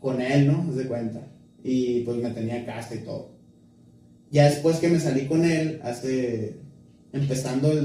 [0.00, 0.74] con él, ¿no?
[0.74, 1.20] De cuenta.
[1.62, 3.30] Y pues me tenía casa y todo.
[4.32, 6.56] Ya después que me salí con él, hace,
[7.12, 7.84] empezando el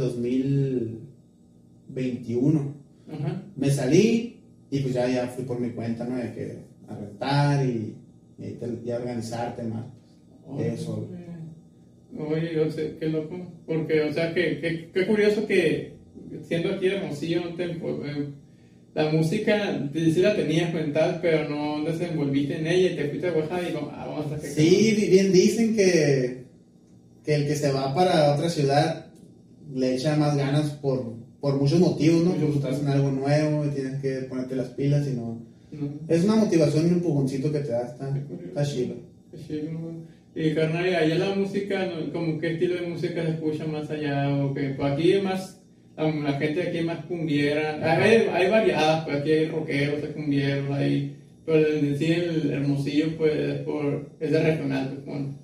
[1.89, 2.73] 2021,
[3.12, 3.43] Ajá.
[3.56, 4.38] me salí
[4.71, 6.15] y pues ya, ya fui por mi cuenta, ¿no?
[6.17, 7.95] De que a rentar y,
[8.38, 9.86] y te- ya organizarte más.
[10.60, 11.08] Eso.
[12.17, 13.38] Oye, o sea, qué loco.
[13.65, 15.93] Porque, o sea, que, que- qué curioso que
[16.47, 18.28] siendo aquí Hermosillo, no te- eh,
[18.95, 23.32] la música sí la tenías mental, pero no desenvolviste en ella y te fuiste a
[23.32, 24.49] Guadalajara y vamos, ah, vamos a sacar.
[24.52, 26.43] Sí, bi- bien dicen que,
[27.23, 29.06] que el que se va para otra ciudad
[29.73, 32.34] le echa más ganas por, por muchos motivos, ¿no?
[32.34, 35.41] Estás en algo nuevo y tienes que ponerte las pilas y no...
[35.71, 35.88] No.
[36.08, 38.95] Es una motivación y un empujoncito que te da, está, está chido.
[40.36, 44.54] Y carnal, allá la música, como qué estilo de música se escucha más allá, o
[44.54, 45.62] que pues aquí es más,
[45.95, 50.71] la, gente aquí es más cumbiera, hay, hay variadas, pues aquí hay rockeros, hay cumbieros,
[50.71, 55.36] hay, pero en sí el hermosillo pues es por, es de regional, pues bueno,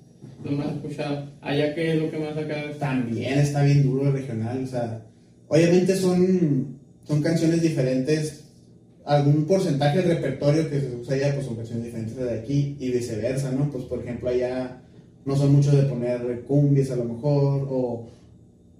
[0.44, 1.30] lo más escuchado.
[1.40, 2.64] Allá qué es lo que más acá.
[2.78, 5.02] También está bien duro el regional, o sea,
[5.48, 8.44] obviamente son, son canciones diferentes,
[9.04, 12.90] algún porcentaje del repertorio que se usa allá pues son canciones diferentes de aquí y
[12.90, 13.70] viceversa, ¿no?
[13.70, 14.82] Pues por ejemplo allá
[15.24, 18.06] no son muchos de poner cumbias a lo mejor, o,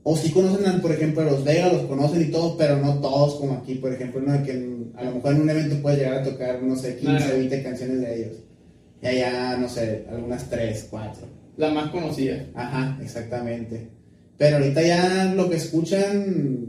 [0.04, 3.34] o sí conocen, por ejemplo, a los Vega, los conocen y todo, pero no todos
[3.40, 4.40] como aquí, por ejemplo, ¿no?
[4.44, 7.16] Que en- a lo mejor en un evento puedes llegar a tocar, no sé, 15,
[7.16, 7.36] Claro.
[7.38, 8.36] 20 canciones de ellos.
[9.02, 11.26] Y allá, no sé, algunas 3, 4.
[11.56, 12.46] La más conocida.
[12.54, 13.88] Ajá, exactamente.
[14.38, 16.66] Pero ahorita ya lo que escuchan,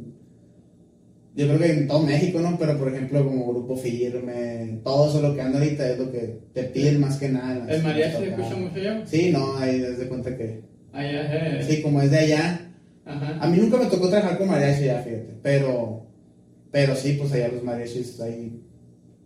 [1.36, 2.58] yo creo que en todo México, ¿no?
[2.58, 6.40] Pero por ejemplo, como Grupo Firme, todo eso lo que anda ahorita es lo que
[6.54, 7.68] te piden más que nada.
[7.70, 9.06] ¿El mariachi se escucha mucho allá?
[9.06, 10.62] Sí, no, ahí desde cuenta que.
[10.94, 11.62] Allá.
[11.62, 12.72] Sí, como es de allá.
[13.06, 13.38] Ajá.
[13.40, 15.36] A mí nunca me tocó trabajar con mariachi ya, fíjate.
[15.44, 16.08] Pero,
[16.72, 18.62] pero sí, pues allá los mariachis hay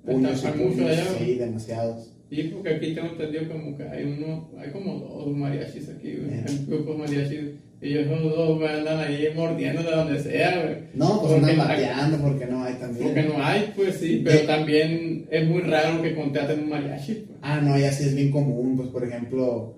[0.04, 1.06] puños y puños, allá.
[1.18, 2.14] sí, demasiados.
[2.30, 6.10] Sí, porque aquí tengo entendido como que hay uno, hay como dos mariachis aquí.
[6.10, 7.52] Hay grupos mariachis.
[7.82, 10.78] Y ellos los dos güey, andan ahí mordiendo de donde sea, güey.
[10.94, 13.06] No, pues Porque andan bateando porque no hay también.
[13.08, 17.14] Porque no hay, pues sí, pero también es muy raro que contraten un mariachi.
[17.14, 17.40] pues.
[17.42, 19.78] Ah, no, ya sí es bien común, pues por ejemplo,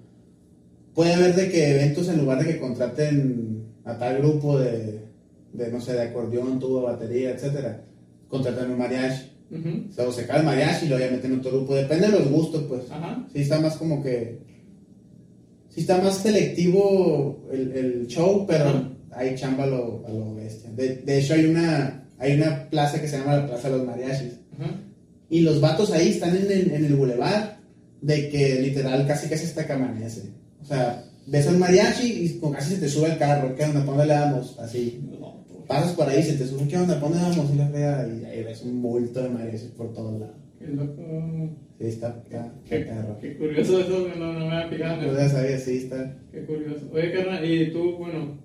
[0.94, 5.06] puede haber de que eventos en lugar de que contraten a tal grupo de,
[5.54, 7.86] de no sé, de acordeón, tubo, batería, etcétera,
[8.28, 9.30] contratan un mariachi.
[9.50, 9.86] Ujú.
[9.90, 12.20] O sea, o se cae el mariachi y luego ya meten otro grupo, depende de
[12.20, 12.84] los gustos, pues.
[12.92, 13.26] Ajá.
[13.32, 14.40] Sí está más como que,
[15.74, 20.70] sí está más selectivo el, el show, pero hay chamba a lo, a lo bestia.
[20.72, 23.88] De, de hecho hay una, hay una plaza que se llama la Plaza de los
[23.88, 24.34] Mariachis.
[24.54, 24.80] Ajá.
[25.30, 27.58] Y los vatos ahí están en el, en el bulevar
[28.02, 30.30] de que literal casi casi hasta que amanece.
[30.62, 33.56] O sea, ves al mariachi y con casi se te sube el carro.
[33.56, 33.80] ¿Qué onda?
[33.80, 34.60] ¿Para dónde le damos?
[34.60, 35.02] Así.
[35.10, 36.68] Pues, Pasas por ahí y se te sube.
[36.68, 37.00] ¿Qué onda?
[37.00, 38.08] ¿Para dónde la frega.
[38.08, 40.36] Y ahí ves un bulto de mariachis por todos lados.
[40.66, 41.58] Qué loco.
[41.80, 45.02] Sí, está, está, Qué, está qué curioso eso, que no, no me había fijado.
[45.02, 45.18] eso.
[45.18, 46.18] ya sabía, sí, está.
[46.32, 46.90] Qué curioso.
[46.94, 48.38] Oye, carnal, y tú, bueno,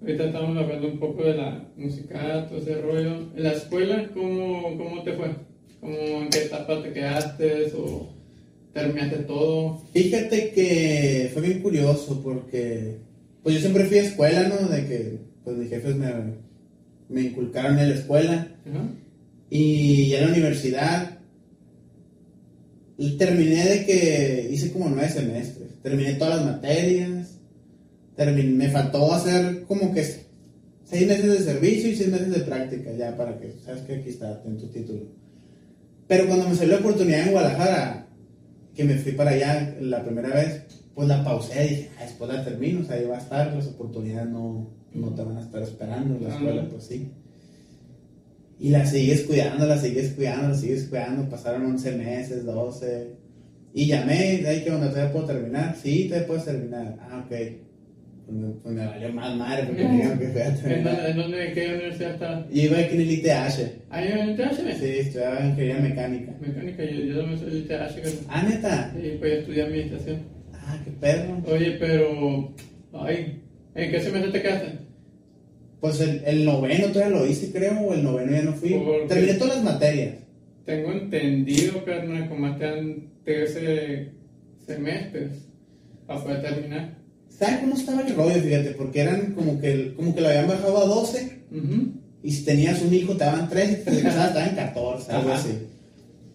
[0.00, 3.28] ahorita estamos hablando un poco de la musical, todo ese rollo.
[3.36, 5.28] En la escuela, ¿cómo, cómo te fue?
[5.80, 8.08] ¿Cómo, ¿En qué etapa te quedaste o
[8.72, 9.82] terminaste todo?
[9.92, 12.96] Fíjate que fue bien curioso porque,
[13.42, 14.68] pues yo siempre fui a escuela, ¿no?
[14.68, 16.08] De que, pues mis jefes me,
[17.08, 18.48] me inculcaron en la escuela.
[18.68, 18.88] Ajá.
[19.48, 21.19] Y ya en la universidad
[23.02, 25.70] y terminé de que hice como nueve semestres.
[25.82, 27.28] Terminé todas las materias.
[28.16, 30.04] terminé- me faltó hacer como que
[30.84, 34.10] seis meses de servicio y seis meses de práctica ya para que, sabes que aquí
[34.10, 35.00] está en tu título.
[36.06, 38.06] Pero cuando me salió la oportunidad en Guadalajara,
[38.74, 40.62] que me fui para allá la primera vez,
[40.94, 43.54] pues la pausé y dije, ah, después la termino, o sea, ahí va a estar,
[43.54, 47.10] las oportunidades no, no te van a estar esperando en la escuela, pues sí.
[48.60, 53.08] Y la sigues cuidando, la sigues cuidando, la sigues cuidando, pasaron 11 meses, 12.
[53.72, 55.74] Y llamé, ahí que onda, ¿todavía puedo terminar?
[55.82, 56.96] Sí, todavía puedes terminar.
[57.00, 57.36] Ah, ok.
[58.26, 60.94] Pues me, pues me valió más madre porque me dijeron que fui a ¿En terminar.
[60.94, 62.46] dónde, en dónde, en qué universidad está?
[62.52, 63.82] Yo iba aquí en el ITH.
[63.90, 64.78] ¿Ahí en el ITH?
[64.78, 66.32] Sí, estudiaba ingeniería mecánica.
[66.40, 68.24] Mecánica, yo, yo también soy ITH.
[68.28, 68.94] Ah, neta.
[69.02, 70.18] Y pues estudié administración.
[70.52, 71.42] Ah, qué perro.
[71.46, 72.54] Oye, pero.
[72.92, 73.40] Ay,
[73.74, 74.89] ¿en qué semestre te quedaste?
[75.80, 78.70] Pues el, el noveno todavía lo hice, creo, o el noveno ya no fui.
[78.74, 79.08] ¿Por qué?
[79.08, 80.14] Terminé todas las materias.
[80.66, 84.08] Tengo entendido, carnal, como te dan 13
[84.66, 85.30] semestres
[86.06, 86.98] para poder terminar.
[87.28, 88.34] ¿Sabes cómo estaba el rollo?
[88.34, 91.92] Fíjate, porque eran como que, como que lo habían bajado a 12 Ujú.
[92.22, 95.32] y si tenías un hijo te daban 3 y te regresaban, estaban en 14, algo
[95.32, 95.48] así.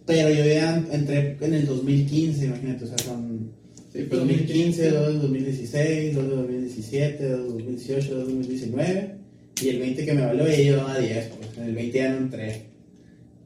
[0.08, 3.52] Pero yo ya entré en el 2015, imagínate, o sea, son
[3.94, 9.16] Sí, pues 2015, 2 de 2016, 2 de 2017, 2 de 2018, 2 de 2019
[9.64, 12.18] y el 20 que me valió ya llevaba 10, pues en el 20 ya no
[12.18, 12.62] entré.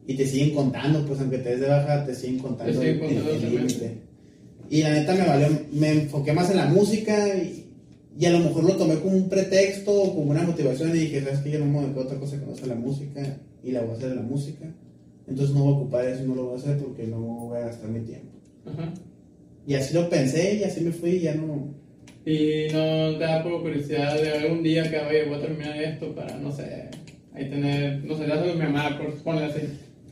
[0.08, 3.42] Y te siguen contando, pues aunque te des de baja, te siguen contando el- el
[3.52, 3.92] límite.
[4.70, 7.66] Y la neta me valió, me enfoqué más en la música y,
[8.20, 11.22] y a lo mejor lo tomé como un pretexto o como una motivación y dije,
[11.24, 13.72] sabes que yo no me dedico a otra cosa que no sea la música y
[13.72, 14.66] la voy a hacer en la música.
[15.28, 17.58] Entonces no voy a ocupar eso y no lo voy a hacer porque no voy
[17.58, 18.30] a gastar mi tiempo.
[18.66, 18.92] Ajá.
[19.68, 21.74] Y así lo pensé y así me fui y ya no...
[22.26, 26.14] Y no te da por curiosidad de algún día que oye, voy a terminar esto
[26.14, 26.90] para, no sé,
[27.34, 29.62] ahí tener, no sé, dáselo a mi mamá, por ponerle así.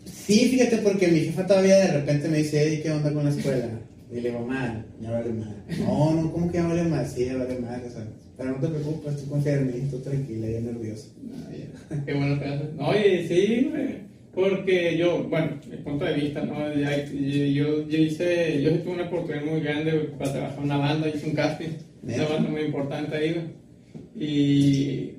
[0.05, 3.29] Sí, fíjate, porque mi jefa todavía de repente me dice, "Ey, ¿qué onda con la
[3.29, 3.69] escuela?
[4.11, 5.55] Y le digo, mal, ya vale mal.
[5.79, 7.05] No, no, ¿cómo que ya vale mal?
[7.05, 9.99] Sí, ya vale mal, o sea, pero no te preocupes, tú confía en mí, tú
[9.99, 11.09] tranquila, ya nerviosa.
[12.05, 12.73] Qué bueno que haces.
[12.75, 13.69] No, oye, sí.
[14.33, 16.73] Porque yo, bueno, mi punto de vista, ¿no?
[16.75, 21.09] Ya- yo, yo hice, yo tuve una oportunidad muy grande para trabajar en una banda,
[21.09, 21.69] hice un casting,
[22.15, 23.53] una banda muy importante ahí.
[24.15, 25.11] Y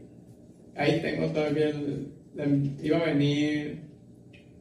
[0.76, 3.80] ahí tengo todavía, el- iba a venir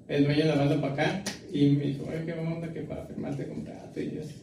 [0.08, 3.06] el dueño de la banda para acá y me dijo, oye, qué onda que para
[3.06, 4.34] firmarte contrato y eso.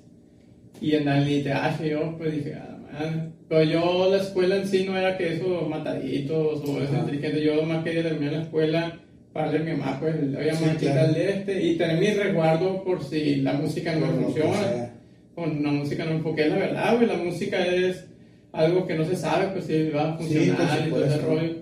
[0.80, 3.30] Y en el ITH yo pues dije, ah, madre.
[3.48, 7.42] Pero yo la escuela en sí no era que eso mataditos o eso inteligente.
[7.44, 9.00] Yo más quería terminar la escuela
[9.32, 10.78] para darle a mi mamá, pues le voy a Sí, claro.
[10.78, 14.93] quitarle este y tener mi resguardo por si la música no que funciona.
[15.34, 18.04] Con la música no, es la verdad, güey, la música es
[18.52, 21.18] algo que no se sabe, pues si va a Sí, funcionar por y todo ese
[21.18, 21.56] rollo.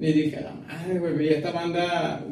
[0.00, 2.24] Y dije, a la madre, güey, vi esta banda,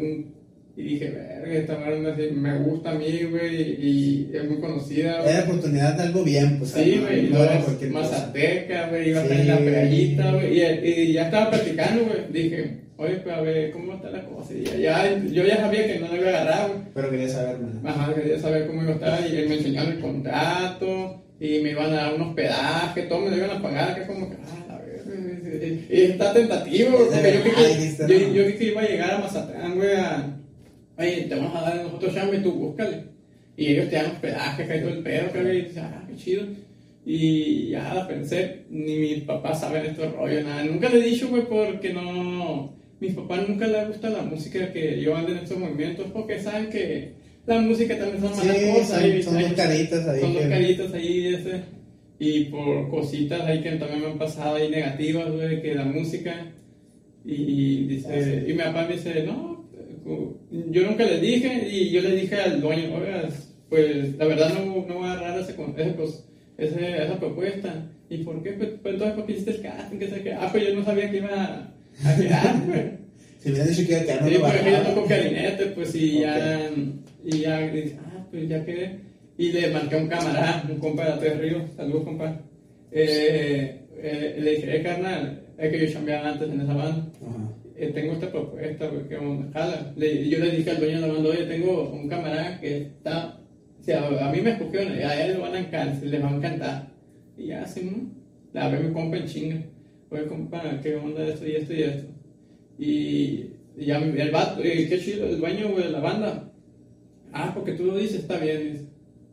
[0.79, 5.21] y dije, verga, esta banda sí, me gusta a mí, güey, y es muy conocida,
[5.21, 5.35] güey.
[5.35, 6.71] Era oportunidad de algo bien, pues.
[6.71, 7.87] Sí, no- güey, no cosa.
[7.91, 9.33] Mazateca, güey, iba a Sí.
[9.33, 13.41] estar en la playita, güey, y, y ya estaba platicando, güey, dije, oye, pues a
[13.41, 14.55] ver, ¿cómo está la cosa?
[14.55, 16.81] Y ya, ya- yo ya sabía que no lo iba a agarrar, güey.
[16.95, 17.97] Pero quería saber más.
[17.97, 21.71] Ajá, quería saber cómo iba a estar, y él me enseñó el contrato, y me
[21.71, 24.65] iban a dar un hospedaje, todo me lo iban a pagar, que como que, ah,
[24.69, 28.35] la verga, y, y está tentativo, porque yo dijiste, que, yo, no.
[28.35, 30.39] yo creí que iba a llegar a Mazatlán, güey, a,
[30.99, 33.05] oye, te vamos a dar nosotros y tú búscale.
[33.59, 36.45] Y ellos te dan hospedaje, cae todo el pedo, creo que dices, ah, qué chido.
[37.07, 40.65] Y ya la pensé, ni mis papás saben estos rollos, nada.
[40.65, 42.75] Nunca le he dicho, güey, porque no.
[43.01, 46.71] Mis papás nunca les gusta la música que yo ande en estos movimientos, porque saben
[46.71, 47.13] que
[47.47, 49.01] la música también son malas Sí, cosas.
[49.03, 50.21] son, y- son dos caritas ahí.
[50.21, 51.61] son dos que- caritas ahí, ese.
[52.19, 56.53] Y por cositas ahí que también me han pasado ahí negativas, güey, que la música.
[57.25, 58.09] Y dice,
[58.47, 59.65] Ah, y mi papá me dice, no,
[60.71, 63.29] yo nunca le dije, y yo le dije al dueño, oiga,
[63.69, 66.25] pues la verdad no, no voy a agarrar ese, ese, pues,
[66.57, 67.91] ese- esa propuesta.
[68.09, 68.53] ¿Y por qué?
[68.53, 69.99] Pues, pues, entonces, ¿por qué hiciste el casting?
[69.99, 70.33] ¿Qué sé qué?
[70.33, 72.97] Ah, pues yo no sabía que iba a, a quedar, güey.
[73.39, 75.95] Si me dicho que iba a quedar, no Sí, lo porque yo toco clarinete, pues,
[75.95, 76.71] y ya,
[77.25, 79.01] y ya, ah, pues ya quedé.
[79.39, 82.41] Y le marqué a un camarada, un compa de Tres Ríos, saludos, compa.
[82.91, 87.07] Eh, eh, le dije, eh, carnal, es que yo chambeaba antes en esa banda.
[87.23, 87.53] Ajá.
[87.77, 89.93] Eh, tengo esta propuesta, güey, que onda, jala.
[89.97, 93.39] Le- yo le dije al dueño de la banda, oye, tengo un camarada que está,
[93.79, 96.35] o sea, a mí me escogieron, a él le van a encantar, les va a
[96.37, 96.89] encantar.
[97.37, 98.11] Y ya, así, ¿no?
[98.55, 99.57] La ve mi compa en chinga.
[100.11, 102.07] Oye, compa, ¿qué onda esto y esto y esto?
[102.79, 102.87] Y,
[103.77, 106.53] y ya el vato, eh, qué chido, el dueño, güey, de la banda.
[107.33, 108.87] Ah, porque tú lo dices, está bien, dice.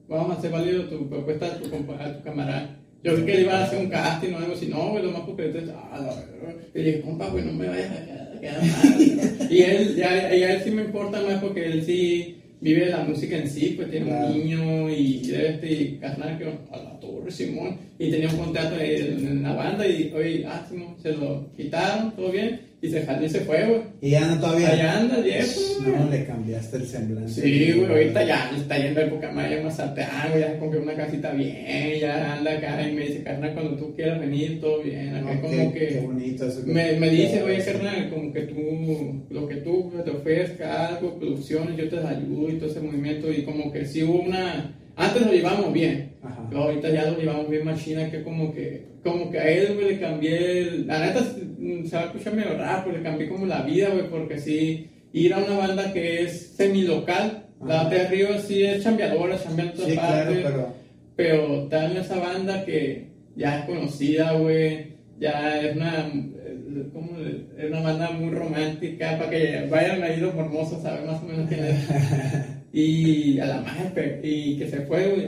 [0.08, 2.80] Vamos a hacer válido tu propuesta a tu, a tu camarada.
[3.04, 5.22] Yo creí que iba a hacer un casting o algo así, no, güey, lo más
[5.22, 6.80] porque entonces, ah, la.
[6.80, 9.52] Y dije, compa, güey, no me vayas a quedar, mal.
[9.52, 13.04] y él, ya, y a él sí me importa más porque él sí vive la
[13.04, 14.28] música en sí, pues tiene Claro.
[14.28, 17.78] un niño y de este, y carnal, que a la torre, Simón.
[18.00, 20.66] Y tenía un contrato en, en la banda y hoy, ah,
[21.02, 23.82] se lo quitaron, todo bien, y se jaló y se fue, güey.
[24.02, 24.72] Y ya anda todavía.
[24.72, 25.62] Allá anda, viejo.
[25.88, 27.32] No, le cambiaste el semblante.
[27.32, 32.00] Sí, güey, ahorita ya está yendo época maya Mazatán, güey, ya compré una casita bien,
[32.02, 35.42] ya anda acá y me dice, carnal, cuando tú quieras venir, todo bien, acá No,
[35.42, 35.88] como qué, que...
[35.88, 36.62] qué bonito eso.
[36.66, 41.78] Me, me dice, oye, carnal, como que tú, lo que tú te ofrezca algo, producciones,
[41.78, 44.78] yo te ayudo y todo ese movimiento, y como que sí hubo una...
[44.98, 46.46] Antes lo llevábamos bien, Ajá.
[46.50, 49.90] pero ahorita ya lo llevamos bien machina, que como que, como que a él, güey,
[49.90, 51.22] le cambié, el- la neta,
[51.60, 54.40] mm, se va a escuchar medio raro, pero le cambié como la vida, güey, porque
[54.40, 59.66] sí, ir a una banda que es semilocal, la de arriba sí es chambeadora, chambea
[59.66, 60.74] en todas Sí, claro, partes, pero.
[61.16, 67.18] pero estar en esa banda que ya es conocida, güey, ya es una, eh, ¿cómo
[67.20, 71.26] le- es una banda muy romántica, para que vayan ahí los mormosos, saben más o
[71.26, 71.76] menos quién es.
[72.74, 75.28] y a la madre, y que se fue, güey.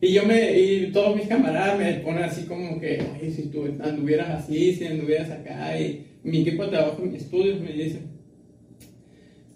[0.00, 3.64] Y yo me, y todos mis camaradas me ponen así como que, oye, si tú
[3.80, 8.00] anduvieras así, si anduvieras acá, y mi equipo de trabajo en mi estudio me dice,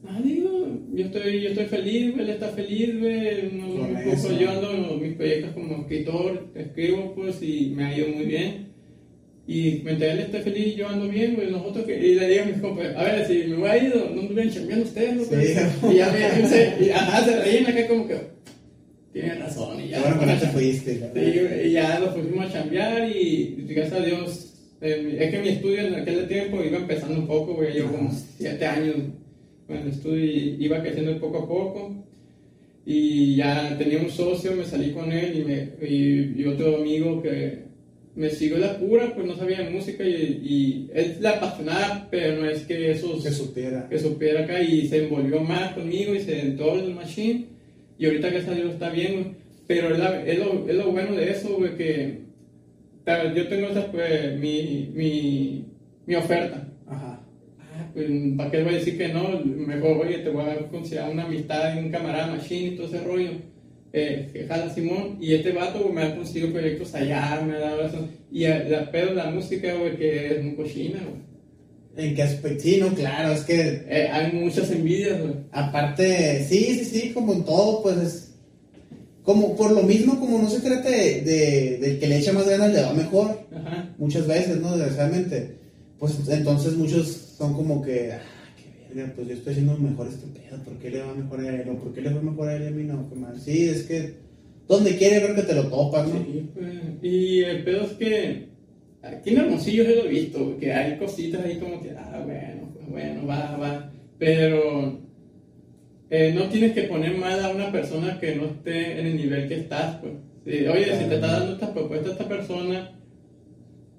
[0.09, 2.93] Ah, digo, yo estoy, yo estoy feliz, él está feliz,
[3.53, 8.25] no, pues, yo ando mis proyectos como escritor, escribo, pues, y me ha ido muy
[8.25, 8.73] bien.
[9.47, 12.47] Y mientras él esté feliz, yo ando bien, güey, nosotros que, y le digo a
[12.47, 15.23] mis compas, a ver, si me hubiera ido, no anduvieran chambeando ustedes, ¿no?
[15.23, 15.31] Sí.
[15.31, 18.17] Pues, y ya me, y, ajá, se reían acá como que,
[19.13, 20.01] tienen razón, y ya.
[20.01, 21.11] bueno pues, fuiste.
[21.13, 25.49] Güey, y ya nos pusimos a chambear y gracias a Dios, eh, es que mi
[25.51, 28.97] estudio en aquel tiempo iba empezando un poco, güey, yo como siete años
[29.67, 31.95] con el estudio y iba creciendo poco a poco
[32.85, 37.23] y ya tenía un socio, me salí con él y, me, y, y otro amigo
[37.23, 37.71] que
[38.15, 42.43] me siguió la cura, pues no sabía de música y, y él la apasionaba, pero
[42.43, 43.89] no es que eso Que supiera.
[43.89, 47.52] que supiera acá y se envolvió más conmigo y se entró en el machine
[48.03, 49.27] y ahorita que salió está bien, güey.
[49.69, 52.19] Pero es, la- es lo, es lo bueno de eso, güey, que
[53.05, 55.65] ta- yo tengo esa, pues, mi, mi,
[56.07, 56.69] mi oferta.
[56.89, 57.21] Ajá.
[57.61, 59.41] Ah, pues, ¿para qué voy a decir que no?
[59.45, 63.01] Mejor, oye, te voy a considerar una amistad y un camarada machine y todo ese
[63.03, 63.31] rollo.
[63.95, 67.61] Eh, que jala Simón, y este vato güey, me ha conseguido proyectos allá, me ha
[67.61, 68.09] dado eso.
[68.33, 71.23] Y a- la pedo la música, güey, que es muy cochina, güey.
[71.97, 72.63] ¿En qué aspecto?
[72.63, 75.35] Sí, no, claro, es que Eh, hay muchas envidias, güey.
[75.53, 78.29] aparte, sí, sí, sí, como en todo, pues es.
[79.23, 82.49] Como por lo mismo, como no se trata de, de, del que le echa más
[82.49, 83.47] ganas, le va mejor.
[83.55, 83.95] Ajá.
[83.99, 84.73] Muchas veces, ¿no?
[84.77, 85.57] Desgraciadamente.
[85.99, 88.21] Pues entonces muchos son como que, ah,
[88.57, 91.49] qué verga, pues yo estoy haciendo mejor este pedo, ¿por qué le va mejor a
[91.55, 91.69] él?
[91.69, 93.09] ¿O por qué le va mejor a él y a mí no?
[93.15, 93.41] Mal.
[93.41, 94.15] Sí, es que
[94.67, 96.15] donde quiere ver que te lo topas, ¿no?
[96.25, 96.69] Sí, pues,
[97.03, 98.49] y el pedo es que
[99.03, 102.71] aquí en Hermosillo yo lo he visto, que hay cositas ahí como que, ah, bueno,
[102.75, 105.01] pues bueno, va, va, pero
[106.11, 109.49] eh, no tienes que poner mal a una persona que no esté en el nivel
[109.49, 110.13] que estás, pues.
[110.45, 112.99] Sí, oye, si te está dando esta propuesta esta persona,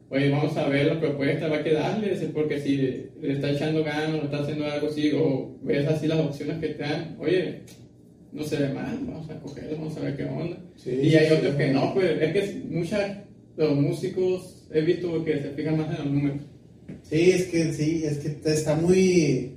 [0.09, 4.21] oye, vamos a ver la propuesta, va a quedarle, porque si le, está echando ganas,
[4.21, 7.61] o está haciendo algo así, o ves así las opciones que te dan, oye,
[8.31, 10.57] no se ve mal, vamos a cogerlo, vamos a ver qué onda.
[10.75, 12.99] Sí, y hay sí, otros que no, pues es que muchos
[13.55, 16.37] los músicos he visto que se fijan más en los números.
[17.03, 19.51] Sí, es que sí, es que está muy.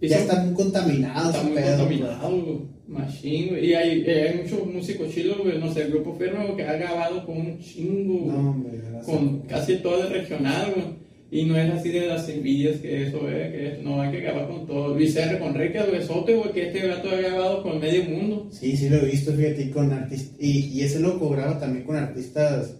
[0.00, 3.66] Ya son- está muy contaminado está muy pedo, contaminado, machine, güey.
[3.66, 6.72] Y hay, eh, hay muchos músicos chilos, güey, no sé, el grupo güey, que ha
[6.76, 11.00] grabado con un chingo, güey, No, hombre, con casi todo el regional, güey.
[11.32, 14.20] Y no es así de las envidias que eso es, que es- no hay que
[14.20, 14.94] grabar con todo.
[14.96, 15.38] Luis R.
[15.38, 18.48] con Ricky Besote, güey, que este gato ha grabado con medio mundo.
[18.50, 20.34] Sí, sí lo he visto, fíjate, con artistas.
[20.40, 22.76] Y, y ese loco graba también con artistas.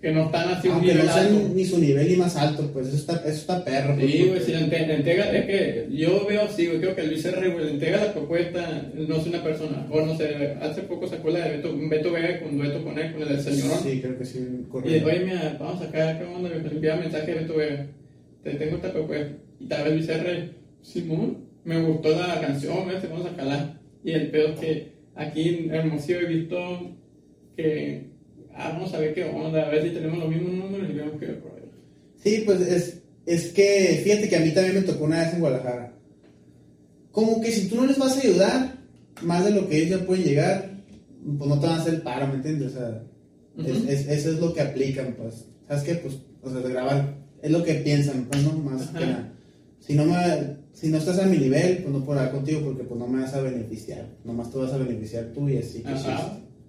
[0.00, 1.28] Que no están así un Aunque no nivel alto.
[1.34, 3.96] sean ni su nivel ni más alto, pues eso está, eso está perro.
[3.96, 7.24] pues, Sí, güey, si le entrega, es que yo veo así, güey, creo que Luis
[7.24, 7.48] R.
[7.64, 11.40] le entrega la propuesta, no es una persona, o no sé, hace poco sacó la
[11.48, 13.76] de Beto, Beto Vega con dueto con él, con el del señor.
[13.82, 15.06] Sí, creo que sí, Y correcto.
[15.08, 16.48] oye, mira, vamos a sacar, ¿qué onda?
[16.50, 17.86] Me envía mensaje de Beto Vega,
[18.44, 19.32] te tengo esta propuesta.
[19.58, 20.50] Y tal vez Luis R.
[20.80, 23.02] Simón, me gustó la canción, ¿ves?
[23.10, 23.80] vamos a calar.
[24.04, 26.96] Y el pedo es que aquí en Hermosillo he visto
[27.56, 28.07] que,
[28.58, 31.18] ah, vamos a ver qué onda, a ver si tenemos los mismos números y vemos
[31.20, 31.70] que por ahí.
[32.22, 35.40] Sí, pues es, es que fíjate que a mí también me tocó una vez en
[35.40, 35.92] Guadalajara.
[37.12, 38.78] Como que si tú no les vas a ayudar
[39.22, 40.70] más de lo que ellos ya pueden llegar,
[41.38, 42.74] pues no te van a hacer el paro, ¿me entiendes?
[42.74, 43.02] O sea,
[43.88, 45.44] es- eso es lo que aplican, pues.
[45.66, 45.94] ¿Sabes qué?
[45.96, 48.98] Pues, o sea, de grabar, es lo que piensan, pues no, más Ajá.
[48.98, 49.32] que nada.
[49.80, 50.14] Si no, me,
[50.72, 53.22] si no estás a mi nivel, pues no puedo hablar contigo porque pues no me
[53.22, 54.06] vas a beneficiar.
[54.24, 55.90] Nomás te vas a beneficiar tú y así que.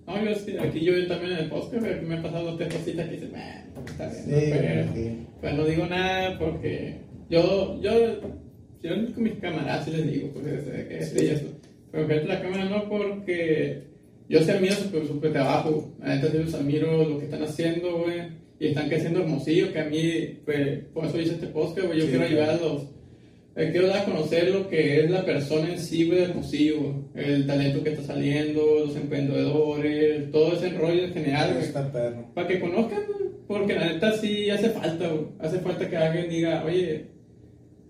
[0.09, 3.13] No, yo sí, aquí yo también en el podcast me, he pasado tres cositas que
[3.13, 5.17] dicen, "Meh, está bien, Sí, pero, sí.
[5.39, 6.95] pues no digo nada porque
[7.29, 7.91] yo, yo,
[8.81, 11.45] yo con mis camaradas sí les digo, pues, ese- que esto y eso.
[11.91, 13.83] Pero que la cámara no porque
[14.27, 18.21] yo sí admiro su, su trabajo, neta sí los admiro lo que están haciendo, güey,
[18.59, 22.07] y están creciendo hermosillo, que a mí, pues, por eso hice este podcast, güey, yo
[22.07, 22.87] quiero ayudar a los,
[23.59, 26.79] eh, quiero dar a conocer lo que es la persona en sí, güey, de hermosillo,
[26.79, 26.95] güey.
[27.13, 31.65] el talento que está saliendo, los emprendedores, todo ese rollo en general, güey.
[31.65, 32.31] Está perro.
[32.33, 35.25] Para que conozcan, güey, porque la neta sí hace falta, güey.
[35.39, 37.07] Hace falta que alguien diga, oye,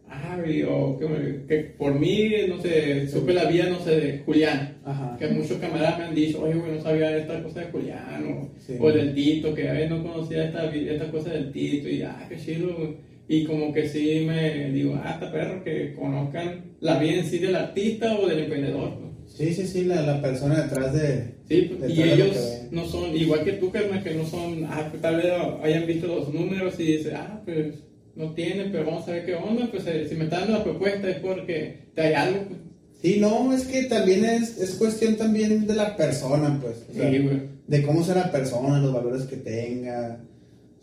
[0.09, 0.38] ah,
[0.70, 4.78] o que, que por mí, no sé, supe la vida, no sé, de Julián.
[4.84, 5.17] Ajá.
[5.20, 8.49] Que muchos camaradas me han dicho, oye, güey, no sabía esta cosa de Julián, o,
[8.59, 8.76] Sí.
[8.80, 12.26] o del Tito, que a veces no conocía esta, esta cosa del Tito, y ah,
[12.28, 13.09] qué chido, güey.
[13.32, 17.38] Y como que sí me digo, ah, está perro, que conozcan la vida en sí
[17.38, 19.09] del artista o del emprendedor, güey.
[19.27, 21.36] Sí, sí, sí, la, la persona detrás de...
[21.47, 22.38] Sí, de y todo lo ellos
[22.71, 25.27] no son, igual que tú, carnal, que no son, ah, pues, tal vez
[25.63, 27.75] hayan visto los números y dicen, ah, pues
[28.15, 30.63] no tienen, pero vamos a ver qué onda, pues eh, si me están dando la
[30.63, 32.59] propuesta es porque te hay algo, pues.
[33.01, 36.84] Sí, no, es que también es, es cuestión también de la persona, pues.
[36.89, 37.41] o sea, Sí, güey.
[37.67, 40.19] de cómo sea la persona, los valores que tenga.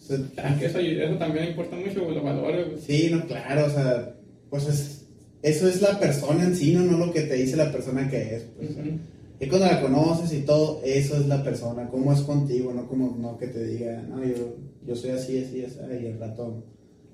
[0.06, 2.80] Sea, Ah, que eso, eso también importa mucho, güey, los valores, güey.
[2.80, 4.14] sí, no, claro, o sea,
[4.50, 5.06] pues es,
[5.42, 8.36] eso es la persona en sí, no, no lo que te dice la persona que
[8.36, 8.42] es.
[8.56, 8.82] Pues, o sea.
[8.84, 8.92] Ujú.
[9.38, 13.16] Y cuando la conoces y todo, eso es la persona, cómo es contigo, no como
[13.20, 16.64] no que te diga, no, yo, yo soy así, así, así, y el rato,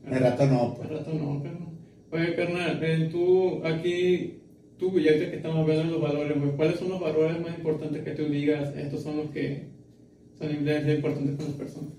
[0.07, 0.88] el rato no, pues.
[0.90, 1.68] rato no, carnal.
[2.12, 4.38] Oye, carnal, tú aquí,
[4.78, 8.05] tú, ya que estamos hablando de los valores, güey, ¿cuáles son los valores más importantes
[8.05, 8.72] que tú digas?
[8.76, 9.66] Estos son los que
[10.38, 11.90] son importantes con las personas.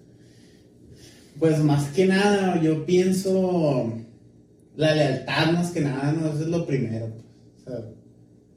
[1.40, 3.94] Pues más que nada, yo pienso
[4.76, 6.28] la lealtad más que nada, ¿no?
[6.30, 7.10] Eso es lo primero.
[7.10, 7.24] pues.
[7.66, 7.86] O sea,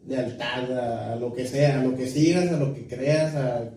[0.07, 3.71] lealtad a, lo que sea, a lo que sigas, a lo que creas, a,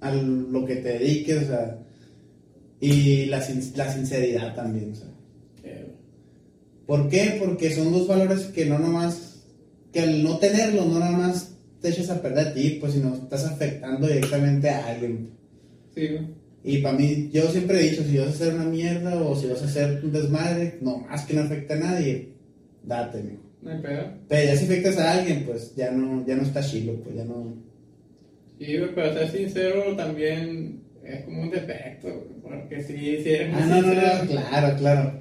[0.00, 1.78] a lo que te dediques, o sea,
[2.80, 3.42] y la,
[3.76, 5.06] la sinceridad también, o sea.
[6.86, 7.36] ¿Por qué?
[7.38, 9.44] Porque son dos valores que no nomás,
[9.92, 13.14] que al no tenerlos, no nada más te echas a perder a ti, pues, sino
[13.14, 15.30] estás afectando directamente a alguien.
[15.94, 16.08] sí.
[16.62, 19.46] Y para mí, yo siempre he dicho, si vas a hacer una mierda o si
[19.46, 22.28] vas a hacer un desmadre, no más que no afecte a nadie,
[22.84, 23.42] date, mijo.
[23.62, 24.04] No hay pedo.
[24.28, 27.24] Pero ya si afectas a alguien, pues ya no, ya no está chilo, pues ya
[27.24, 27.54] no...
[28.58, 33.66] Sí, pero ser sincero también es como un defecto, porque si, si eres muy Ah,
[33.66, 35.12] no, no, sincero, no, claro, claro.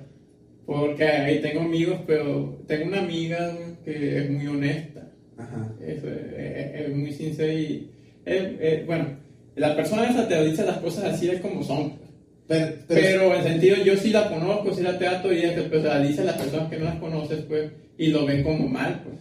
[0.65, 5.73] porque ahí tengo amigos, pero tengo una amiga que es muy honesta, Ajá.
[5.81, 7.89] es, es- es muy sincera y,
[8.25, 9.18] es- es- bueno,
[9.59, 12.09] la persona esa te dice las cosas así es como son, pues.
[12.47, 15.83] Pero, pero, pero en sentido yo sí la conozco, sí la trato y que pues,
[15.83, 19.01] la dice a las personas que no las conoces, pues, y lo ven como mal,
[19.03, 19.19] pues.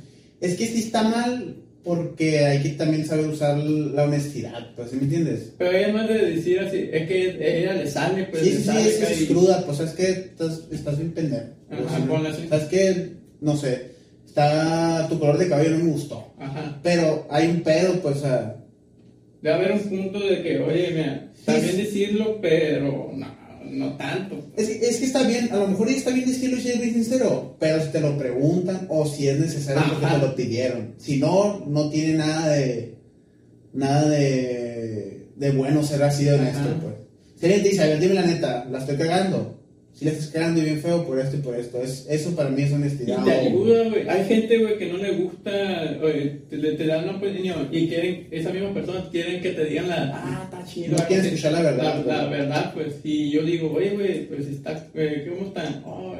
[0.53, 4.97] es que sí está mal porque hay que también saber usar la honestidad, pues, ¿sí
[4.97, 5.53] me entiendes?
[5.59, 8.57] Pero ella no es de decir así, es que ella le sale, pues, sí, le
[8.57, 11.47] sí, sí, sale es, acá es y- cruda, pues es que estás, estás bien pendejo.
[11.70, 12.47] Ajá, O ponle así.
[12.49, 13.12] ¿Sabes qué?
[13.41, 13.91] No sé,
[14.26, 16.32] está, tu color de cabello no me gustó.
[16.39, 16.78] Ajá.
[16.82, 18.57] Pero hay un pedo, pues, o sea,
[19.43, 23.26] Debe haber un punto de que, oye, mira, está bien decirlo, pero no,
[23.70, 24.36] no tanto.
[24.57, 27.57] Es, que- es que está bien, a lo mejor está bien decirlo y ser sincero,
[27.61, 30.20] pero si te lo preguntan o si es necesario porque Ajá.
[30.20, 30.95] te lo pidieron.
[30.99, 32.95] Si no, no tiene nada de
[33.72, 36.78] nada de, de bueno ser así de honesto, Ajá.
[36.82, 36.95] pues.
[37.39, 39.57] Si alguien te dice, a ver, dime la neta, la estoy cagando.
[39.99, 41.82] Si la estás y bien feo por esto y por esto.
[41.82, 43.24] Es, eso para mí es Y honestidad.
[43.24, 44.09] te o- ayuda, güey.
[44.09, 48.28] Hay gente, güey, que no le gusta, oye, te, te dan una opinión y quieren,
[48.30, 50.96] esas mismas personas quieren que te digan la, ah, está chido.
[50.96, 52.07] No quieren escuchar la verdad, La, pues.
[52.07, 52.94] la verdad, pues.
[53.03, 55.82] Y yo digo, oye, güey, pues está, eh, ¿cómo están?
[55.84, 56.14] Oh,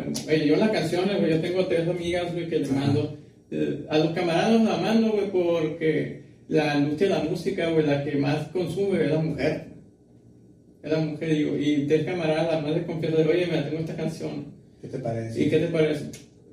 [0.45, 3.17] yo las canciones, güey, yo tengo tres amigas, güey, que le mando.
[3.53, 8.03] eh, a los camaradas la mando, güey, porque la industria de la música, güey, la
[8.05, 9.65] que más consume es la mujer.
[10.83, 13.97] Es la mujer, digo, y tres camaradas, la más de confianza, oye, mira, tengo esta
[13.97, 14.47] canción.
[14.81, 15.43] ¿Qué te parece?
[15.45, 16.05] ¿Y qué te parece?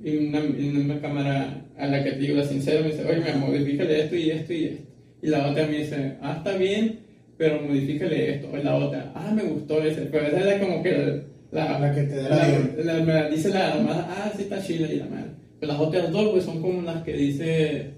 [0.03, 3.30] Y una, una cámara a la que te digo la sincera me dice, oye, mi
[3.30, 4.84] amor, modifícale esto y esto y esto.
[5.21, 6.99] Y la otra me dice, ah, está bien,
[7.38, 8.49] pero modifícale esto.
[8.59, 10.01] Y la otra, ah, me gustó ese.
[10.11, 11.21] Pero esa era como que
[11.51, 12.47] la, La que te da la,
[12.84, 15.32] la la- me dice la más, ah, sí está chila y la madre.
[15.59, 17.91] Pero las otras dos, pues son como las que dice,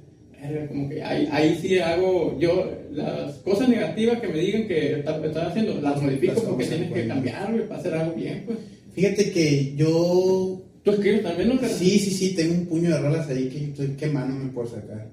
[0.69, 5.25] como que ahí, ahí sí hago, yo, las cosas negativas que me digan que está,
[5.25, 7.15] está haciendo, las modifico Las porque tienes que buenas.
[7.15, 8.59] cambiar, güey, para hacer algo bien, pues.
[8.93, 11.67] Fíjate que yo Tú escribes también, ¿no?
[11.67, 15.09] Sí, sí, sí, tengo un puño de rolas ahí que estoy quemándome por sacar.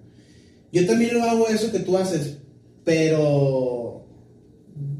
[0.70, 2.38] Yo también lo hago eso que tú haces,
[2.84, 4.06] pero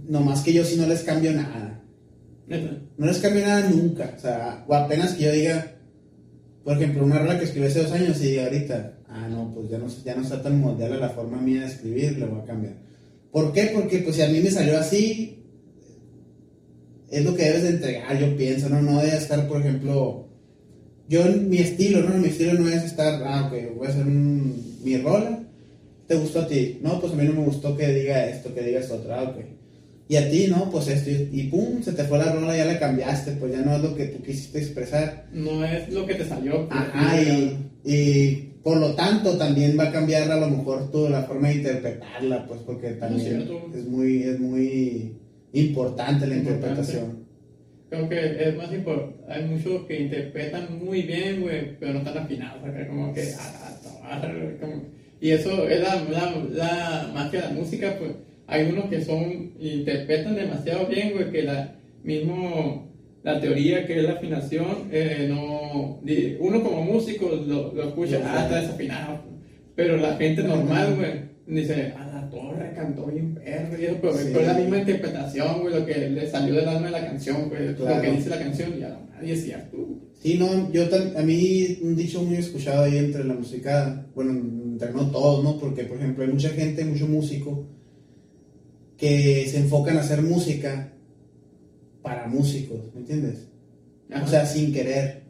[0.09, 1.81] nomás que yo sí no les cambio nada.
[2.49, 2.77] Neta.
[2.97, 4.15] No les cambio nada nunca.
[4.17, 5.74] O sea, o apenas que yo diga,
[6.65, 9.79] por ejemplo, una rola que escribí hace dos años y ahorita, ah, no, pues ya
[9.79, 12.75] no, ya no está tan moldeada la forma mía de escribir, le voy a cambiar.
[13.31, 13.71] ¿Por qué?
[13.75, 15.45] Porque pues si a mí me salió así,
[17.11, 20.29] es lo que debes de entregar, yo pienso, no, no debe estar, por ejemplo,
[21.09, 22.17] yo mi estilo, ¿no?
[22.17, 25.45] Mi estilo no es estar, ah, ok, voy a hacer mi rola
[26.07, 26.79] te gustó a ti?
[26.83, 29.23] No, pues a mí no me gustó que diga esto, que diga esto otro, ah,
[29.23, 29.37] ok.
[30.07, 32.79] Y a ti, no, pues esto, y, pum, se te fue la rola, ya la
[32.79, 35.27] cambiaste, pues ya no es lo que tú quisiste expresar.
[35.33, 36.69] No es lo que te salió.
[36.69, 41.09] pues, Ajá, y, y por lo tanto también va a cambiar a lo mejor tú
[41.09, 43.71] la forma de interpretarla, pues porque también cierto.
[43.75, 45.15] es muy, es muy
[45.55, 46.67] importante la Importante.
[46.69, 47.25] interpretación.
[47.89, 49.15] Creo que es más importante.
[49.29, 52.63] Hay muchos que interpretan muy bien, güey, pero no están afinados.
[52.65, 53.23] acá como que.
[53.23, 54.83] a la torre, como-
[55.21, 58.11] y eso es la, la, la más que la música, pues.
[58.47, 59.53] Hay unos que son.
[59.61, 62.93] interpretan demasiado bien, güey, que la mismo.
[63.23, 65.99] La teoría que es la afinación, eh, no.
[66.41, 69.21] Uno como músico lo, lo escucha, Lo ah, está desafinado.
[69.75, 71.13] Pero la gente normal, güey,
[71.47, 74.29] dice, a la torre cantó bien perro, y eso, pero, Sí.
[74.29, 77.69] es la misma interpretación, güey, lo que le salió del alma de la canción, güey,
[77.69, 78.03] lo Claro.
[78.03, 79.77] que dice la canción, y a nadie es cierto.
[80.23, 80.85] Sí, no, yo
[81.17, 85.59] a mí un dicho muy escuchado ahí entre la música, bueno, entre no todos, ¿no?
[85.59, 87.67] Porque, por ejemplo, hay mucha gente, mucho músico,
[88.97, 90.93] que se enfocan a hacer música
[92.03, 93.49] para músicos, ¿me entiendes?
[94.11, 94.25] Ajá.
[94.25, 95.25] O sea, sin querer.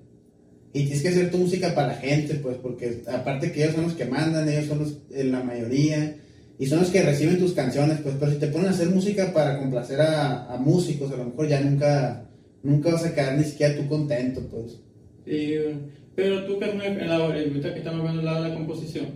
[0.72, 3.84] Y tienes que hacer tu música para la gente, pues, porque aparte que ellos son
[3.84, 6.16] los que mandan, ellos son los, en la mayoría,
[6.58, 9.32] y son los que reciben tus canciones, pues, pero si te ponen a hacer música
[9.32, 12.28] para complacer a, a músicos, a lo mejor ya nunca,
[12.62, 14.80] nunca vas a quedar ni siquiera tú contento, pues.
[15.26, 15.76] Eh,
[16.14, 19.06] pero tú, carnal, ahorita que estamos hablando de la composición,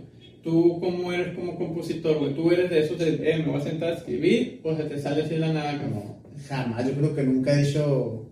[0.43, 2.33] tú, ¿cómo eres como compositor, güey?
[2.33, 4.99] ¿Tú eres de esos de, eh, me voy a sentar a escribir, o se te
[4.99, 5.77] sale así la nada?
[5.81, 8.25] como- No, jamás, yo creo que nunca he dicho,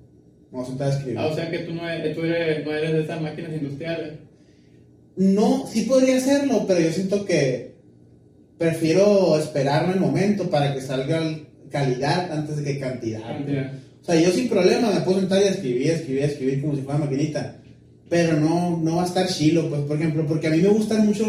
[0.51, 1.19] vamos a sentar a escribir.
[1.19, 4.13] Ah, o sea que tú no eres, tú eres, no eres de esas máquinas industriales.
[5.17, 7.73] No, sí podría hacerlo, pero yo siento que
[8.57, 11.21] prefiero esperarme el momento para que salga
[11.69, 13.21] calidad antes de que cantidad.
[13.21, 13.71] Cantidad.
[14.01, 16.99] O sea, yo sin problema me puedo sentar y escribir, escribir, escribir como si fuera
[16.99, 17.57] maquinita.
[18.09, 21.05] Pero no, no va a estar chilo, pues, por ejemplo, porque a mí me gustan
[21.05, 21.25] mucho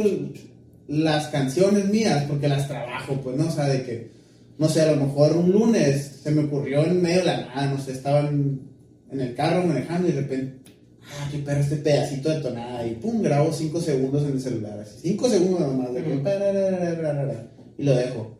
[0.89, 3.47] las canciones mías, porque las trabajo, pues, ¿no?
[3.47, 4.11] O sea, de que,
[4.59, 7.67] no sé, a lo mejor un lunes se me ocurrió en medio de la nada,
[7.67, 8.67] no sé, estaba en,
[9.13, 10.73] el carro manejando y de repente,
[11.03, 14.81] ah, qué perro este pedacito de tonada, y pum, grabo cinco segundos en el celular,
[14.81, 16.11] así, cinco segundos nomás, de que,
[17.79, 18.39] y lo dejo.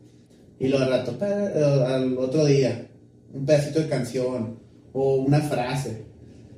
[0.59, 2.89] Y lo al rato, para- al otro día,
[3.33, 4.59] un pedacito de canción
[4.93, 6.03] o una frase.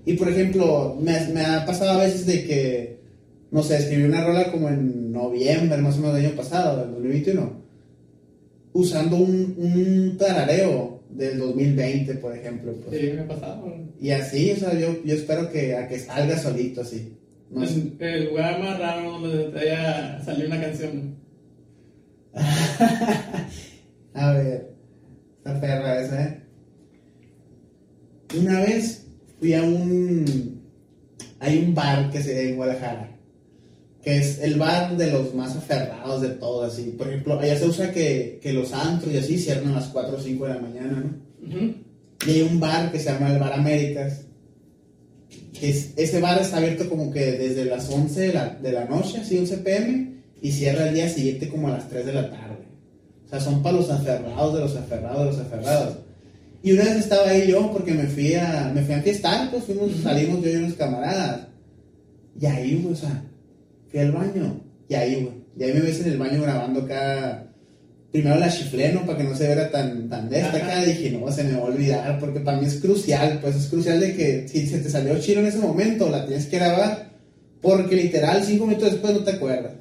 [0.06, 2.99] Y por ejemplo, me, me ha pasado a veces de que,
[3.50, 6.90] no sé, escribí una rola como en noviembre, más o menos del año pasado, del
[6.92, 7.52] 2021,
[8.72, 12.72] usando un, un tarareo del 2020, por ejemplo.
[12.74, 13.00] pues.
[13.00, 13.74] Sí, me pasado.
[14.00, 17.16] Y así, o sea, yo, yo espero que, a que salga solito así.
[17.50, 21.16] No el lugar más raro donde te haya salido una canción.
[24.14, 24.72] A ver,
[25.38, 26.42] esta perra esa, ¿eh?
[28.38, 29.06] Una vez
[29.40, 30.60] fui a un.
[31.40, 33.09] Hay un bar que se en Guadalajara,
[34.02, 36.94] que es el bar de los más aferrados de todo, así.
[36.96, 40.16] Por ejemplo, allá se usa que, que los antros y así cierran a las 4
[40.16, 41.54] o 5 de la mañana, ¿no?
[42.26, 44.22] Y hay un bar que se llama el Bar Américas.
[45.58, 48.84] Que es- ese bar está abierto como que desde las 11 de la, de la
[48.86, 52.30] noche, así 11 pm, y cierra el día siguiente como a las 3 de la
[52.30, 52.64] tarde.
[53.26, 55.96] O sea, son para los aferrados de los aferrados de los aferrados.
[56.62, 59.64] Y una vez estaba ahí yo porque me fui a, me fui a enfiestar, pues
[59.64, 61.46] fuimos, salimos yo y unos camaradas.
[62.40, 63.22] Y ahí, o sea,
[63.90, 64.60] fui al baño.
[64.88, 65.40] Y ahí, güey.
[65.58, 67.46] Y ahí me ves en el baño grabando acá.
[68.10, 69.06] Primero la chiflé, ¿no?
[69.06, 70.84] Para que no se viera tan, tan de esta acá.
[70.84, 72.18] Dije, no, se me va a olvidar.
[72.18, 75.40] Porque para mí es crucial, pues es crucial de que si se te salió chilo
[75.40, 77.10] en ese momento, la tienes que grabar.
[77.60, 79.72] Porque literal, cinco minutos después no te acuerdas.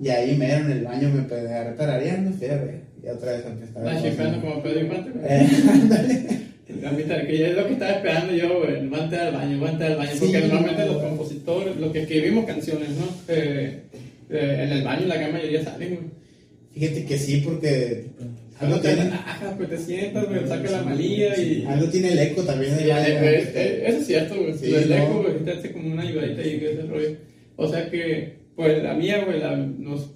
[0.00, 2.80] Y ahí me en el baño, me pegué tarareando, fui a ver.
[3.04, 5.10] Y otra vez empecé a Estás chiflando como Pedro Infante.
[5.22, 5.48] Eh.
[5.88, 6.02] La
[6.66, 9.96] que es lo que estaba esperando yo, güey, el guante al baño, el guante al
[9.96, 10.92] baño, porque Sí, normalmente no.
[10.92, 13.06] los compositores, los que escribimos canciones, ¿no?
[13.28, 13.80] Eh,
[14.30, 16.06] eh, en el baño la gran mayoría salen, güey.
[16.74, 18.06] Fíjate que sí, porque
[18.58, 21.64] Algo tiene, relaja, pues te sientas, güey, sacas la malilla y...
[21.68, 22.72] algo tiene el eco también.
[22.76, 24.54] Sí, del baño, eh, eh, que te- eh, eso es cierto, güey.
[24.58, 27.16] Sí, el eco, güey, te hace como una ayudadita y ese rollo.
[27.56, 30.10] O sea que, pues la mía, güey, la, nos,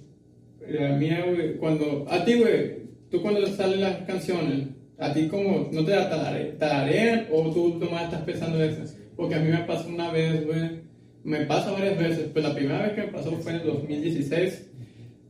[0.67, 2.79] la mía, güey, cuando, a ti, güey,
[3.11, 4.67] tú cuando salen las canciones,
[4.99, 8.93] a ti como, ¿no te da talare- tararean o tú nomás estás pensando en eso?
[9.15, 10.81] Porque a mí me pasó una vez, güey,
[11.23, 14.69] me pasa varias veces, pues la primera vez que me pasó fue en el 2016,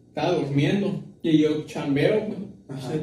[0.09, 2.49] estaba durmiendo y yo chambeo, güey.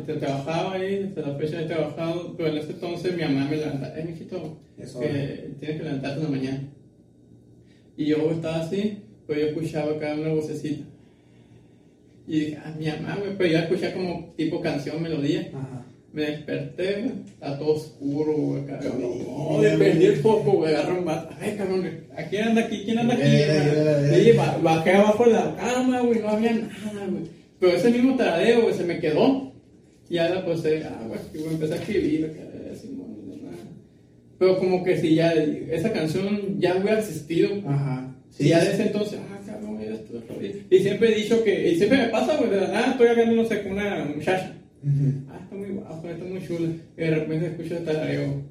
[0.06, 3.56] Te trabajaba ahí, desde la fecha he trabajado, pero en ese entonces mi mamá me
[3.56, 4.60] levantaba, eh, mijito,
[5.00, 6.62] que tienes que levantarte en la mañana.
[7.96, 10.84] Y yo estaba así, pero yo escuchaba acá una vocecita.
[12.28, 15.50] Y dije, ah, mi mamá, güey, pero yo escuchaba como tipo canción, melodía.
[15.54, 15.84] Ajá.
[16.16, 18.80] Me desperté, güey, está todo oscuro, güey, acá.
[18.82, 18.88] Sí.
[19.28, 21.28] No, le prendí el foco, güey, agarré un vato.
[21.38, 22.82] Ay, cabrón, ¿a quién anda aquí?
[22.86, 24.24] ¿Quién anda aquí?
[24.24, 27.24] Sí, ba- bajé abajo de la cama, güey, no había nada, güey.
[27.60, 29.52] Pero ese mismo tarareo, güey, se me quedó.
[30.08, 31.20] Y ahora, pues, ah, güey,
[31.52, 32.32] empecé a escribir.
[34.38, 37.50] Pero como que si ya esa canción ya hubiera existido.
[37.66, 38.14] Ajá.
[38.38, 40.14] y ya desde entonces, ah, cabrón, esto.
[40.40, 40.56] vez.
[40.70, 43.34] Y siempre he dicho que, y siempre me pasa, güey, de la nada estoy hablando,
[43.36, 44.52] no sé, con una muchacha.
[44.86, 45.12] Ujú.
[45.28, 46.68] Ah, está muy guapo, está muy chula.
[46.96, 48.42] Y de repente escucho el tarareo.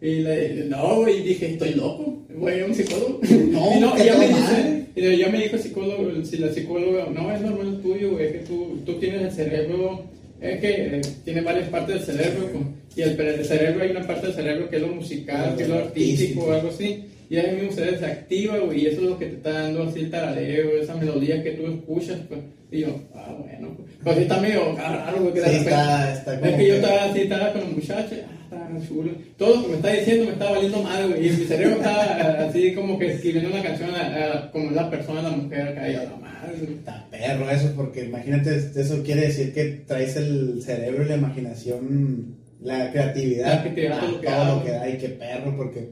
[0.00, 3.20] Y le no, güey, dije, estoy loco, voy a un psicólogo.
[3.56, 6.52] No, y no, y ya me dice, y ya me dijo el psicólogo, si la
[6.52, 10.04] psicóloga, no, es normal tuyo, güey, es que tú, tú tienes el cerebro,
[10.40, 12.50] es que eh, tiene varias partes del cerebro,
[12.94, 15.68] y el, el cerebro hay una parte del cerebro que es lo musical, que es
[15.68, 19.26] lo artístico algo así, y ahí mismo se desactiva, güey, y eso es lo que
[19.26, 23.34] te está dando así el tarareo, esa melodía que tú escuchas, pues, y yo, ah,
[23.38, 26.40] bueno, pues, pues sí está medio raro, güey, que de Sí, repente- está, está es
[26.40, 29.10] como que yo que- estaba así, estaba con los muchachos, ah, estaba chulo.
[29.36, 31.26] Todo lo que me está diciendo me estaba valiendo mal, güey.
[31.26, 32.04] Y mi cerebro estaba
[32.48, 36.02] así como que escribiendo una canción a- a- como la persona, la mujer, que yo,
[36.04, 36.26] la madre.
[36.62, 42.36] Está perro eso, porque imagínate, eso quiere decir que traes el cerebro y la imaginación,
[42.62, 45.56] la creatividad, La creatividad, todo lo que todo da, lo que da, y qué perro,
[45.56, 45.88] porque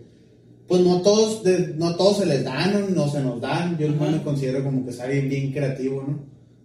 [0.69, 4.11] pues no todos, de- no todos se les dan, no, se nos dan, yo no
[4.11, 6.19] me considero como que sea bien, bien creativo, ¿no?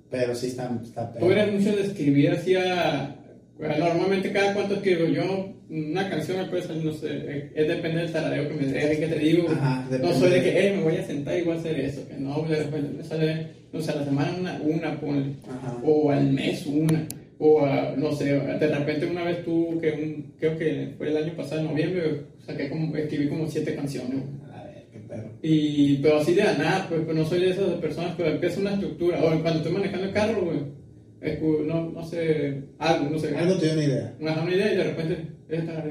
[0.10, 1.26] Pero sí está, está perro.
[1.28, 3.16] Tú eres mucho de escribir así a...
[3.58, 8.02] bueno, Normalmente cada cuánto escribo yo una canción me puede salir, no sé, es depende
[8.02, 9.48] del tarareo que me dé, que te digo.
[9.52, 12.08] Ajá, no soy de que, hey, me voy a sentar y voy a hacer eso,
[12.08, 15.36] que no, de repente me sale, no sé, a la semana una, una ponle.
[15.48, 15.78] Ajá.
[15.84, 17.06] o al mes una,
[17.40, 21.18] o a, no sé, de repente una vez tú, que un, creo que fue el
[21.18, 24.24] año pasado, en noviembre, saqué como, escribí como siete canciones.
[24.54, 25.30] A ver, qué perro.
[25.42, 28.60] Y, pero así de la nada, pues, pues no soy de esas personas que empieza
[28.60, 33.36] una estructura, o cuando estoy manejando el carro, güey, no, no sé, algo, no sé,
[33.36, 34.16] Algo te dio una idea.
[34.20, 35.86] me da una idea y de repente, esta,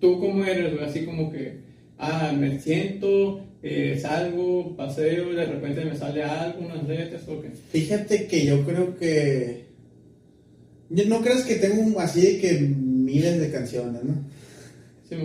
[0.00, 1.60] tú cómo eres, güey, así como que,
[1.98, 7.40] ah, me siento, eh, salgo, paseo, y de repente me sale algo, unas letras, o
[7.40, 7.50] qué.
[7.70, 9.69] Fíjate que yo creo que.
[10.90, 14.24] No crees que tengo un- así de que miles de canciones, ¿no?
[15.08, 15.16] Sí.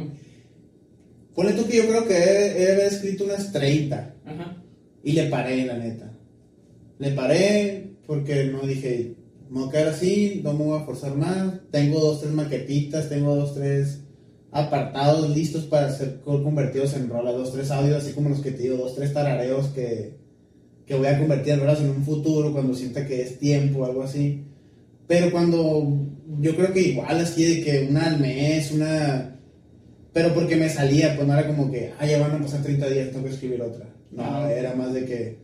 [1.33, 4.63] Ponle tú que yo creo que he, he de haber escrito unas 30 ajá.
[5.03, 6.11] y le paré, la neta.
[6.99, 9.15] Le paré porque no dije,
[9.49, 11.53] me voy a quedar así, no me voy a forzar más.
[11.71, 13.99] Tengo dos, tres maquetitas, tengo dos, tres
[14.51, 18.51] apartados listos para ser co- convertidos en rolas, dos, tres audios, así como los que
[18.51, 20.13] te digo, dos, tres tarareos que,
[20.85, 23.85] que voy a convertir en rolas en un futuro cuando sienta que es tiempo o
[23.85, 24.43] algo así.
[25.07, 25.97] Pero cuando
[26.39, 29.39] yo creo que igual así de que una al mes, una...
[30.13, 32.89] Pero porque me salía, pues no era como que, ah, ya van a pasar 30
[32.89, 33.85] días, tengo que escribir otra.
[34.11, 34.51] No, Ah.
[34.51, 35.39] era más de que,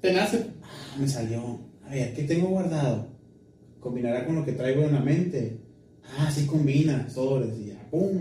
[0.00, 3.06] Te nace, ah, me salió, a ver, ¿qué tengo guardado?
[3.80, 5.58] ¿Combinará con lo que traigo en la mente?
[6.18, 8.18] Ah, sí combina, sobres, y ya, pum,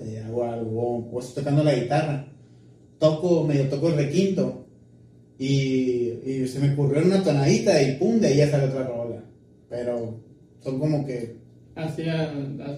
[0.00, 2.26] eh, hago algo, o, o estoy tocando la guitarra.
[2.98, 4.64] Toco, medio toco el requinto,
[5.38, 9.24] y, y se me ocurrió una tonadita, y pum, de ahí ya sale otra rola.
[9.68, 10.20] Pero
[10.60, 11.36] son como que
[11.74, 12.04] así,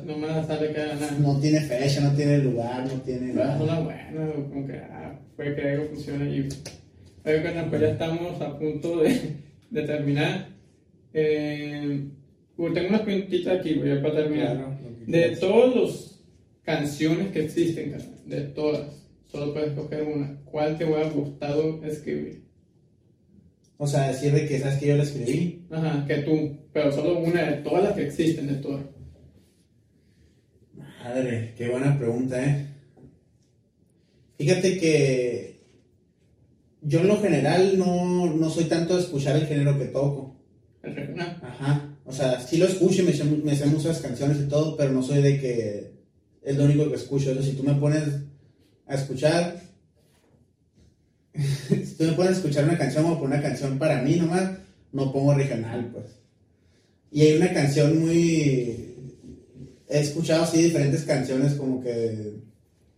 [0.05, 1.11] nomás sale nada.
[1.20, 5.18] no tiene fecha, no tiene lugar, no tiene Pero es una buena, como que ah,
[5.37, 6.49] puede que algo funcione y
[7.24, 9.37] oye, bueno, pues ya estamos a punto de,
[9.70, 10.49] de terminar.
[11.12, 12.09] Eh,
[12.57, 14.57] tengo unas preguntitas aquí, voy a para terminar.
[14.57, 14.76] Claro,
[15.07, 16.20] que de todas las
[16.62, 20.39] canciones que existen, de todas, solo puedes escoger una.
[20.45, 22.49] ¿Cuál te hubiera gustado escribir?
[23.83, 25.64] O sea, decir de que sabes que yo la escribí.
[25.70, 28.85] Ajá, que tú, pero solo una de todas las que existen, de todas.
[31.03, 32.66] Madre, qué buena pregunta, ¿eh?
[34.37, 35.61] Fíjate que
[36.83, 40.37] yo en lo general no, no soy tanto de escuchar el género que toco.
[40.83, 41.41] El regional.
[41.43, 41.97] Ajá.
[42.05, 44.93] O sea, sí lo escucho y me sé, me sé muchas canciones y todo, pero
[44.93, 45.93] no soy de que
[46.43, 47.43] es lo único que escucho.
[47.43, 48.05] Si tú me pones
[48.87, 49.59] a escuchar,
[52.01, 54.53] tú me pones a escuchar una canción o poner una canción para mí nomás,
[54.92, 56.07] no pongo regional, pues.
[57.12, 58.86] Y hay una canción muy...
[59.88, 61.90] He escuchado así diferentes canciones como que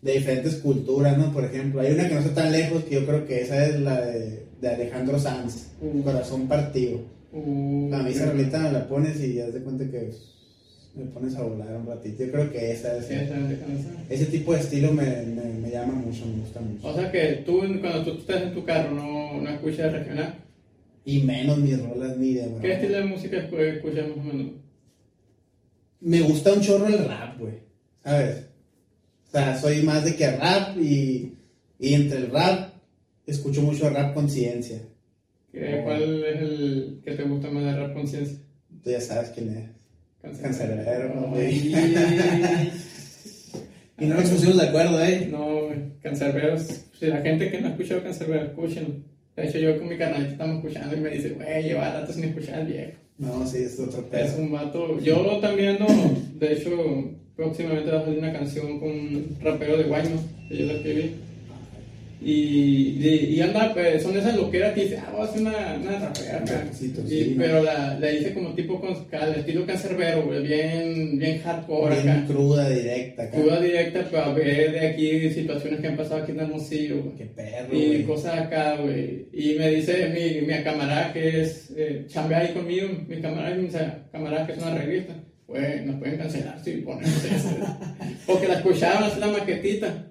[0.02, 1.32] de diferentes culturas, ¿no?
[1.32, 3.80] Por ejemplo, hay una que no está tan lejos que yo creo que esa es
[3.80, 6.02] la de, de Alejandro Sanz, Uh.
[6.02, 7.00] Corazón Partido.
[7.32, 10.10] Uh, A mí esa creo- rolita me la pones y ya te cuenta que
[10.94, 12.24] me pones a volar un ratito.
[12.24, 13.06] Yo creo que esa es...
[13.06, 13.36] Sí, esa.
[14.10, 16.86] Ese tipo de estilo me, me, me llama mucho, me gusta mucho.
[16.86, 20.34] O sea que tú, cuando tú estás en tu carro, no, no escuchas regional.
[21.04, 24.52] Y menos mis rolas ni de ¿Qué estilo de música escu- escuchas más o menos?
[26.00, 27.54] Me gusta un chorro el rap, güey.
[28.04, 28.46] ¿Sabes?
[29.28, 31.32] O sea, soy más de que rap y,
[31.78, 32.72] y entre el rap
[33.26, 34.78] escucho mucho rap conciencia.
[35.52, 35.84] ¿Qué- Oh.
[35.84, 38.38] ¿Cuál es el que te gusta más de rap conciencia?
[38.82, 39.81] Tú ya sabes quién es.
[40.22, 41.32] Cancerbero.
[41.34, 42.72] Ay.
[43.98, 45.28] Y no nos pusimos de acuerdo, ¿eh?
[45.30, 45.68] No,
[46.02, 46.86] cancerberos.
[46.98, 49.04] Si la gente que no ha escuchado cancerbero, escuchen.
[49.36, 52.24] De hecho, yo con mi canal estamos escuchando y me dice, güey, lleva rato sin
[52.24, 52.92] escuchar al viejo.
[53.18, 54.24] No, sí, es otro pedo.
[54.24, 54.98] Es un vato.
[54.98, 55.86] Yo también no.
[56.34, 56.70] De hecho,
[57.36, 61.14] próximamente va a salir una canción con un rapero de Guaymas, que yo la escribí.
[62.24, 65.74] Y, y, y anda, pues, son esas loqueras que dice, ah, voy a hacer una,
[65.80, 66.36] una rapera.
[66.38, 66.62] acá".
[66.64, 71.18] Rapcito, Y- sí, pero la, la hice como tipo con al estilo cancerbero, güey, bien,
[71.18, 72.26] bien hardcore Bien acá.
[72.28, 73.36] cruda, directa, acá.
[73.40, 77.12] Cruda directa para ver de aquí situaciones que han pasado aquí en Hermosillo.
[77.18, 78.02] Qué perro, Y güey.
[78.04, 79.26] cosas acá, güey.
[79.32, 83.68] Y me dice mi, mi camarada que es, eh, chambea ahí conmigo, mi camarada, mi
[84.12, 85.14] camarada que es una revista,
[85.46, 87.48] pues nos pueden cancelar si ponemos eso.
[88.26, 90.06] Porque la escuchaban hacer la maquetita.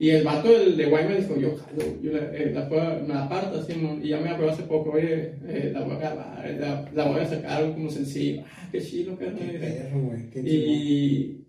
[0.00, 3.02] Y el vato del de Guay me dijo, yo jalo, yo la, eh, la puedo,
[3.04, 5.98] me aparto así, mon, y ya me acuerdo hace poco, oye, eh, la voy a
[5.98, 8.44] grabar, eh, la, la voy a sacar algo como sencillo.
[8.46, 10.30] Ah, qué chido, Qué perro, güey.
[10.30, 10.54] Qué chido.
[10.54, 11.44] Y,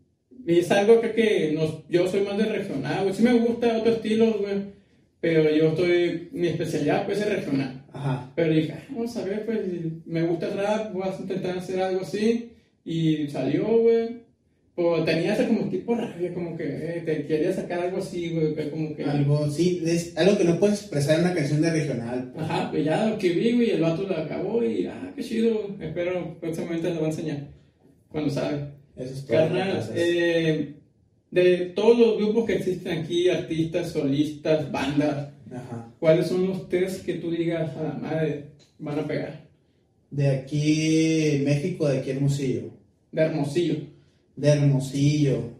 [0.47, 3.13] y es algo que, que nos, yo soy más de regional, güey.
[3.13, 4.79] Sí me gusta otro estilo, güey.
[5.21, 7.85] Pero yo estoy, mi especialidad pues es regional.
[7.93, 8.31] Ajá.
[8.35, 9.59] Pero dije, ah, vamos a ver, pues
[10.05, 12.53] me gusta el rap, voy a intentar hacer algo así.
[12.83, 14.28] Y salió, güey.
[15.05, 18.55] Tenía ese como tipo rabia, como que eh, te quería sacar algo así, güey.
[18.55, 19.03] Que como que.
[19.03, 22.31] Algo, sí, es algo que no puedes expresar en una canción de regional.
[22.33, 22.45] pues.
[22.45, 25.75] Ajá, pues ya lo que vi, güey, el vato lo acabó y, ah, qué chido.
[25.81, 27.47] Espero próximamente lo va a enseñar.
[28.09, 28.73] Cuando salga.
[28.95, 29.37] Eso es todo.
[29.37, 30.73] Carnal, eh,
[31.31, 35.91] de todos los grupos que existen aquí, artistas, solistas, bandas, Ajá.
[35.99, 38.45] ¿cuáles son los tres que tú digas a la madre
[38.77, 39.47] van a pegar?
[40.11, 42.71] De aquí, México, de aquí Hermosillo.
[43.11, 43.75] De Hermosillo,
[44.39, 45.51] De Hermosillo.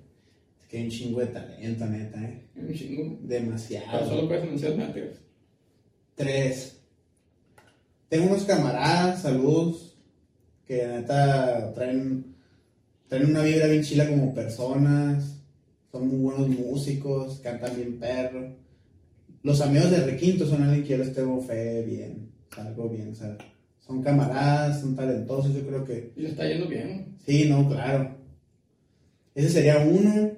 [0.61, 2.47] Es que hay un chingo de talento, neta, ¿eh?
[2.55, 3.19] un chingo.
[3.23, 4.07] Demasiado.
[4.07, 5.19] solo puedes mencionar tres.
[6.15, 6.79] Tres.
[8.07, 9.97] Tengo unos camaradas, saludos,
[10.65, 12.35] que neta traen,
[13.09, 15.41] traen una vibra bien chila como personas,
[15.91, 18.55] son muy buenos músicos, cantan bien perro.
[19.43, 23.15] Los amigos de Requinto son alguien que yo les tengo fe bien, algo bien, o
[23.15, 23.37] sea,
[23.85, 27.17] son camaradas, son talentosos, yo creo que Y le está yendo bien.
[27.25, 28.18] Sí, no, claro.
[29.39, 30.31] Ese sería uno.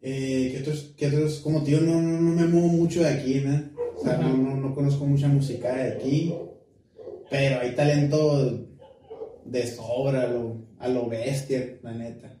[0.00, 1.40] Eh, ¿qué, otros, qué otros?
[1.40, 3.62] Como tío, no, no, me muevo mucho de aquí, ¿no?
[3.94, 6.34] O sea, no, no, no conozco mucha música de aquí.
[7.30, 8.68] Pero hay talento
[9.44, 12.38] de sobra, a lo, a lo bestia, la neta.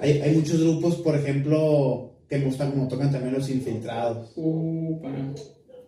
[0.00, 4.32] Hay, hay muchos grupos, por ejemplo, que me gusta como tocan también los infiltrados.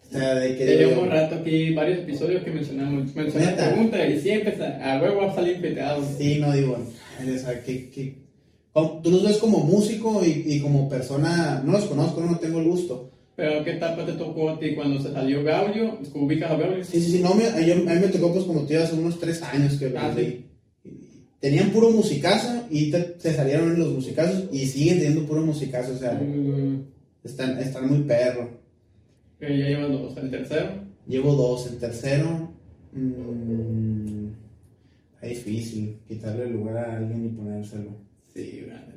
[0.09, 0.65] O sea, de que...
[0.77, 3.15] Llevamos rato aquí, varios episodios que mencionamos.
[3.15, 3.71] Mencioné la Neta.
[3.71, 6.03] pregunta y siempre a huevo va a salir invitado.
[6.19, 8.15] Sí, no digo, o sea, que, que-
[8.73, 12.61] como- tú los ves como músico y, y como persona, no los conozco, no, tengo
[12.61, 13.11] el gusto.
[13.35, 15.99] Pero ¿qué etapa te tocó a ti cuando se salió Gaudio?
[16.15, 16.85] ¿Ubicas a Gaudio?
[16.85, 18.95] Sí, sí, sí, no, me, a, yo- a mí me tocó pues como tío hace
[18.95, 20.15] unos tres años que Ah.
[20.19, 20.45] Y
[21.41, 25.99] Tenían puro musicazo y te- se salieron los musicazos y siguen teniendo puro musicazo, o
[25.99, 26.83] sea, Mm,
[27.25, 28.51] están, están muy perro.
[29.41, 30.17] Ya llevan dos.
[30.17, 30.71] El tercero.
[31.07, 32.51] Llevo dos, el tercero,
[32.93, 34.27] mm,
[35.23, 37.91] es difícil quitarle el lugar a alguien y ponérselo.
[38.35, 38.97] Sí, neta.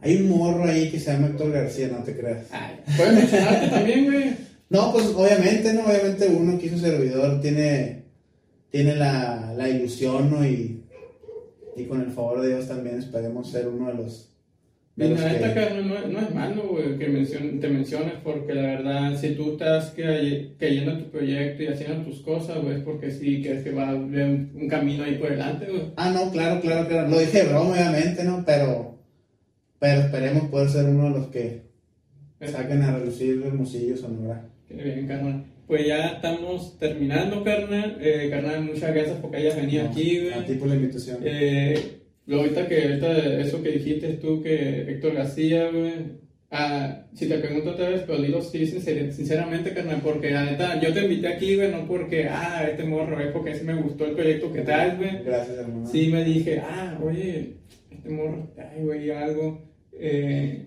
[0.00, 2.46] Hay un morro ahí que se llama Héctor García, no te creas.
[2.50, 4.34] Ay, puedes mencionarte también, güey.
[4.68, 5.84] No, pues obviamente, ¿no?
[5.84, 8.04] Obviamente uno que hizo servidor tiene,
[8.70, 10.44] tiene la, la ilusión, ¿no?
[10.44, 10.82] Y,
[11.76, 14.31] y con el favor de Dios también esperemos ser uno de los...
[14.94, 18.62] Y neta, que, carnal, no, no es malo, güey, que mencion- te menciones, porque la
[18.62, 19.90] verdad, si tú estás
[20.58, 23.84] cayendo en tu proyecto y haciendo tus cosas, güey, es porque sí crees que va
[23.86, 25.82] a haber un, un camino ahí por delante, güey.
[25.96, 27.08] ah, no, claro, claro, claro.
[27.08, 28.42] Lo dije broma, obviamente, ¿no?
[28.44, 28.98] Pero,
[29.78, 31.62] pero esperemos poder ser uno de los que
[32.46, 34.44] saquen a relucir Hermosillo, Sonora.
[34.68, 35.44] Qué bien, carnal.
[35.66, 37.96] Pues ya estamos terminando, carnal.
[38.00, 40.32] Eh, carnal, muchas gracias porque hayas venido aquí, güey.
[40.34, 41.18] A ti por la invitación.
[41.24, 46.22] Eh, lo ahorita que ahorita eso que dijiste tú que Héctor García, güey.
[46.54, 50.78] Ah, si te pregunto otra vez, pero dilo sí, sincer- sinceramente, carnal, porque la neta,
[50.82, 54.04] yo te invité aquí, güey, no porque, ah, este morro, es porque sí me gustó
[54.04, 55.22] el proyecto que traes, güey.
[55.24, 55.86] Gracias, hermano.
[55.86, 57.54] Sí me dije, ah, oye,
[57.90, 59.62] este morro trae, güey, algo
[59.98, 60.66] eh,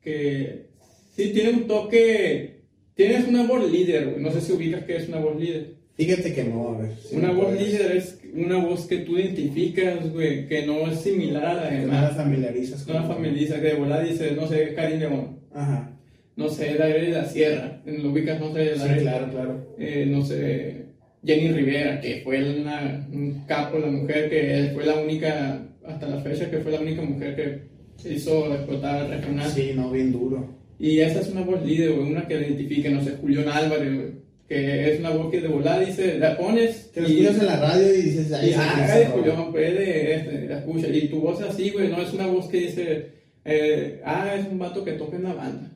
[0.00, 0.66] que
[1.14, 2.60] sí tiene un toque,
[2.94, 5.74] tienes una voz líder, güey, no sé si ubicas que es una voz líder.
[6.04, 6.92] Fíjate que no, a ver.
[6.96, 11.00] si Una voz puedes- líder es una voz que tú identificas, güey, que no es
[11.00, 12.16] similar a la que No la demás.
[12.16, 15.90] familiarizas No la con- familiariza, que de volada dice, no sé, Karim León, Ajá.
[16.36, 19.66] no sé, David de la Sierra, en lo ubicas, no sé, Sí, David, claro, claro.
[19.78, 20.84] eh, no sé,
[21.24, 26.20] Jenny Rivera, que fue una, un capo, la mujer que fue la única, hasta la
[26.22, 29.50] fecha, que fue la única mujer que hizo explotar el regional.
[29.50, 30.48] Sí, no, bien duro.
[30.78, 34.29] Y esa es una voz líder, güey, una que identifique, no sé, Julián Álvarez, güey,
[34.50, 37.20] que es una voz que de volada dice, la pones lo y...
[37.20, 39.10] escuchas en la radio y dices, ahí ah.
[39.12, 40.88] Julián puede, este, la escucha.
[40.88, 43.10] Y tu voz es así, güey, no es una voz que dice,
[43.44, 45.70] eh, ah, es un vato que toca en la banda.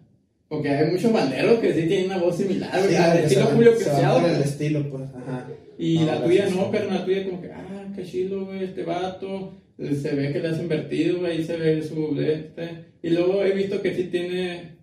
[0.49, 3.75] Porque hay muchos banderos que sí tienen una voz similar, Sí, güey, al estilo Julio
[3.77, 4.27] Preciado.
[4.27, 5.47] el estilo, pues, ajá.
[5.79, 8.83] Y No, la tuya no, pero la tuya como que, ah, qué chido, güey, este
[8.83, 9.53] vato.
[9.79, 12.87] Se ve que le has invertido, güey, ahí se ve su este.
[13.05, 14.74] Y luego he visto que sí tiene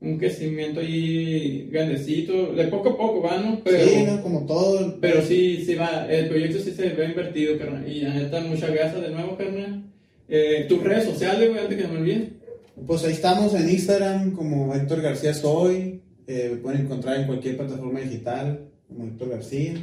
[0.00, 3.60] un crecimiento ahí grandecito, de poco a poco va, ¿no?
[3.64, 4.22] Pero, sí, ¿no?
[4.22, 4.96] Como todo.
[5.00, 7.88] pero sí, sí va, el proyecto sí se ve invertido, carnal.
[7.90, 9.84] Y la neta, muchas gracias de nuevo, carnal.
[10.28, 12.32] Eh, tus redes sociales, güey, antes que me olvide.
[12.86, 16.00] Pues ahí estamos en Instagram como Héctor García Soy.
[16.26, 19.74] Eh, me pueden encontrar en cualquier plataforma digital como Héctor García.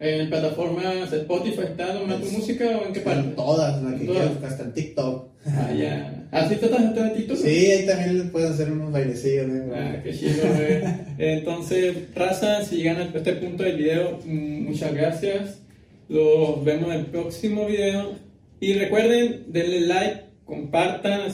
[0.00, 3.30] En plataformas Spotify, ¿está nomás tu música o en qué parte?
[3.30, 5.28] En todas, la que quieras, hasta en TikTok.
[5.46, 6.17] Ah, ya.
[6.30, 7.36] ¿Así te estás en TikTok?
[7.36, 9.48] Sí, ahí también puedes hacer unos bailecillos.
[9.48, 9.74] ¿no?
[9.74, 10.82] Ah, qué chido, güey.
[11.18, 15.60] Entonces, raza, si llegan a este punto del video, mm, muchas gracias.
[16.08, 18.14] Los vemos en el próximo video.
[18.60, 21.30] Y recuerden, denle like, compartan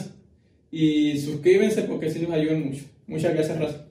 [0.71, 2.83] y suscríbanse porque sí nos ayudan mucho.
[3.07, 3.84] Muchas gracias, raza.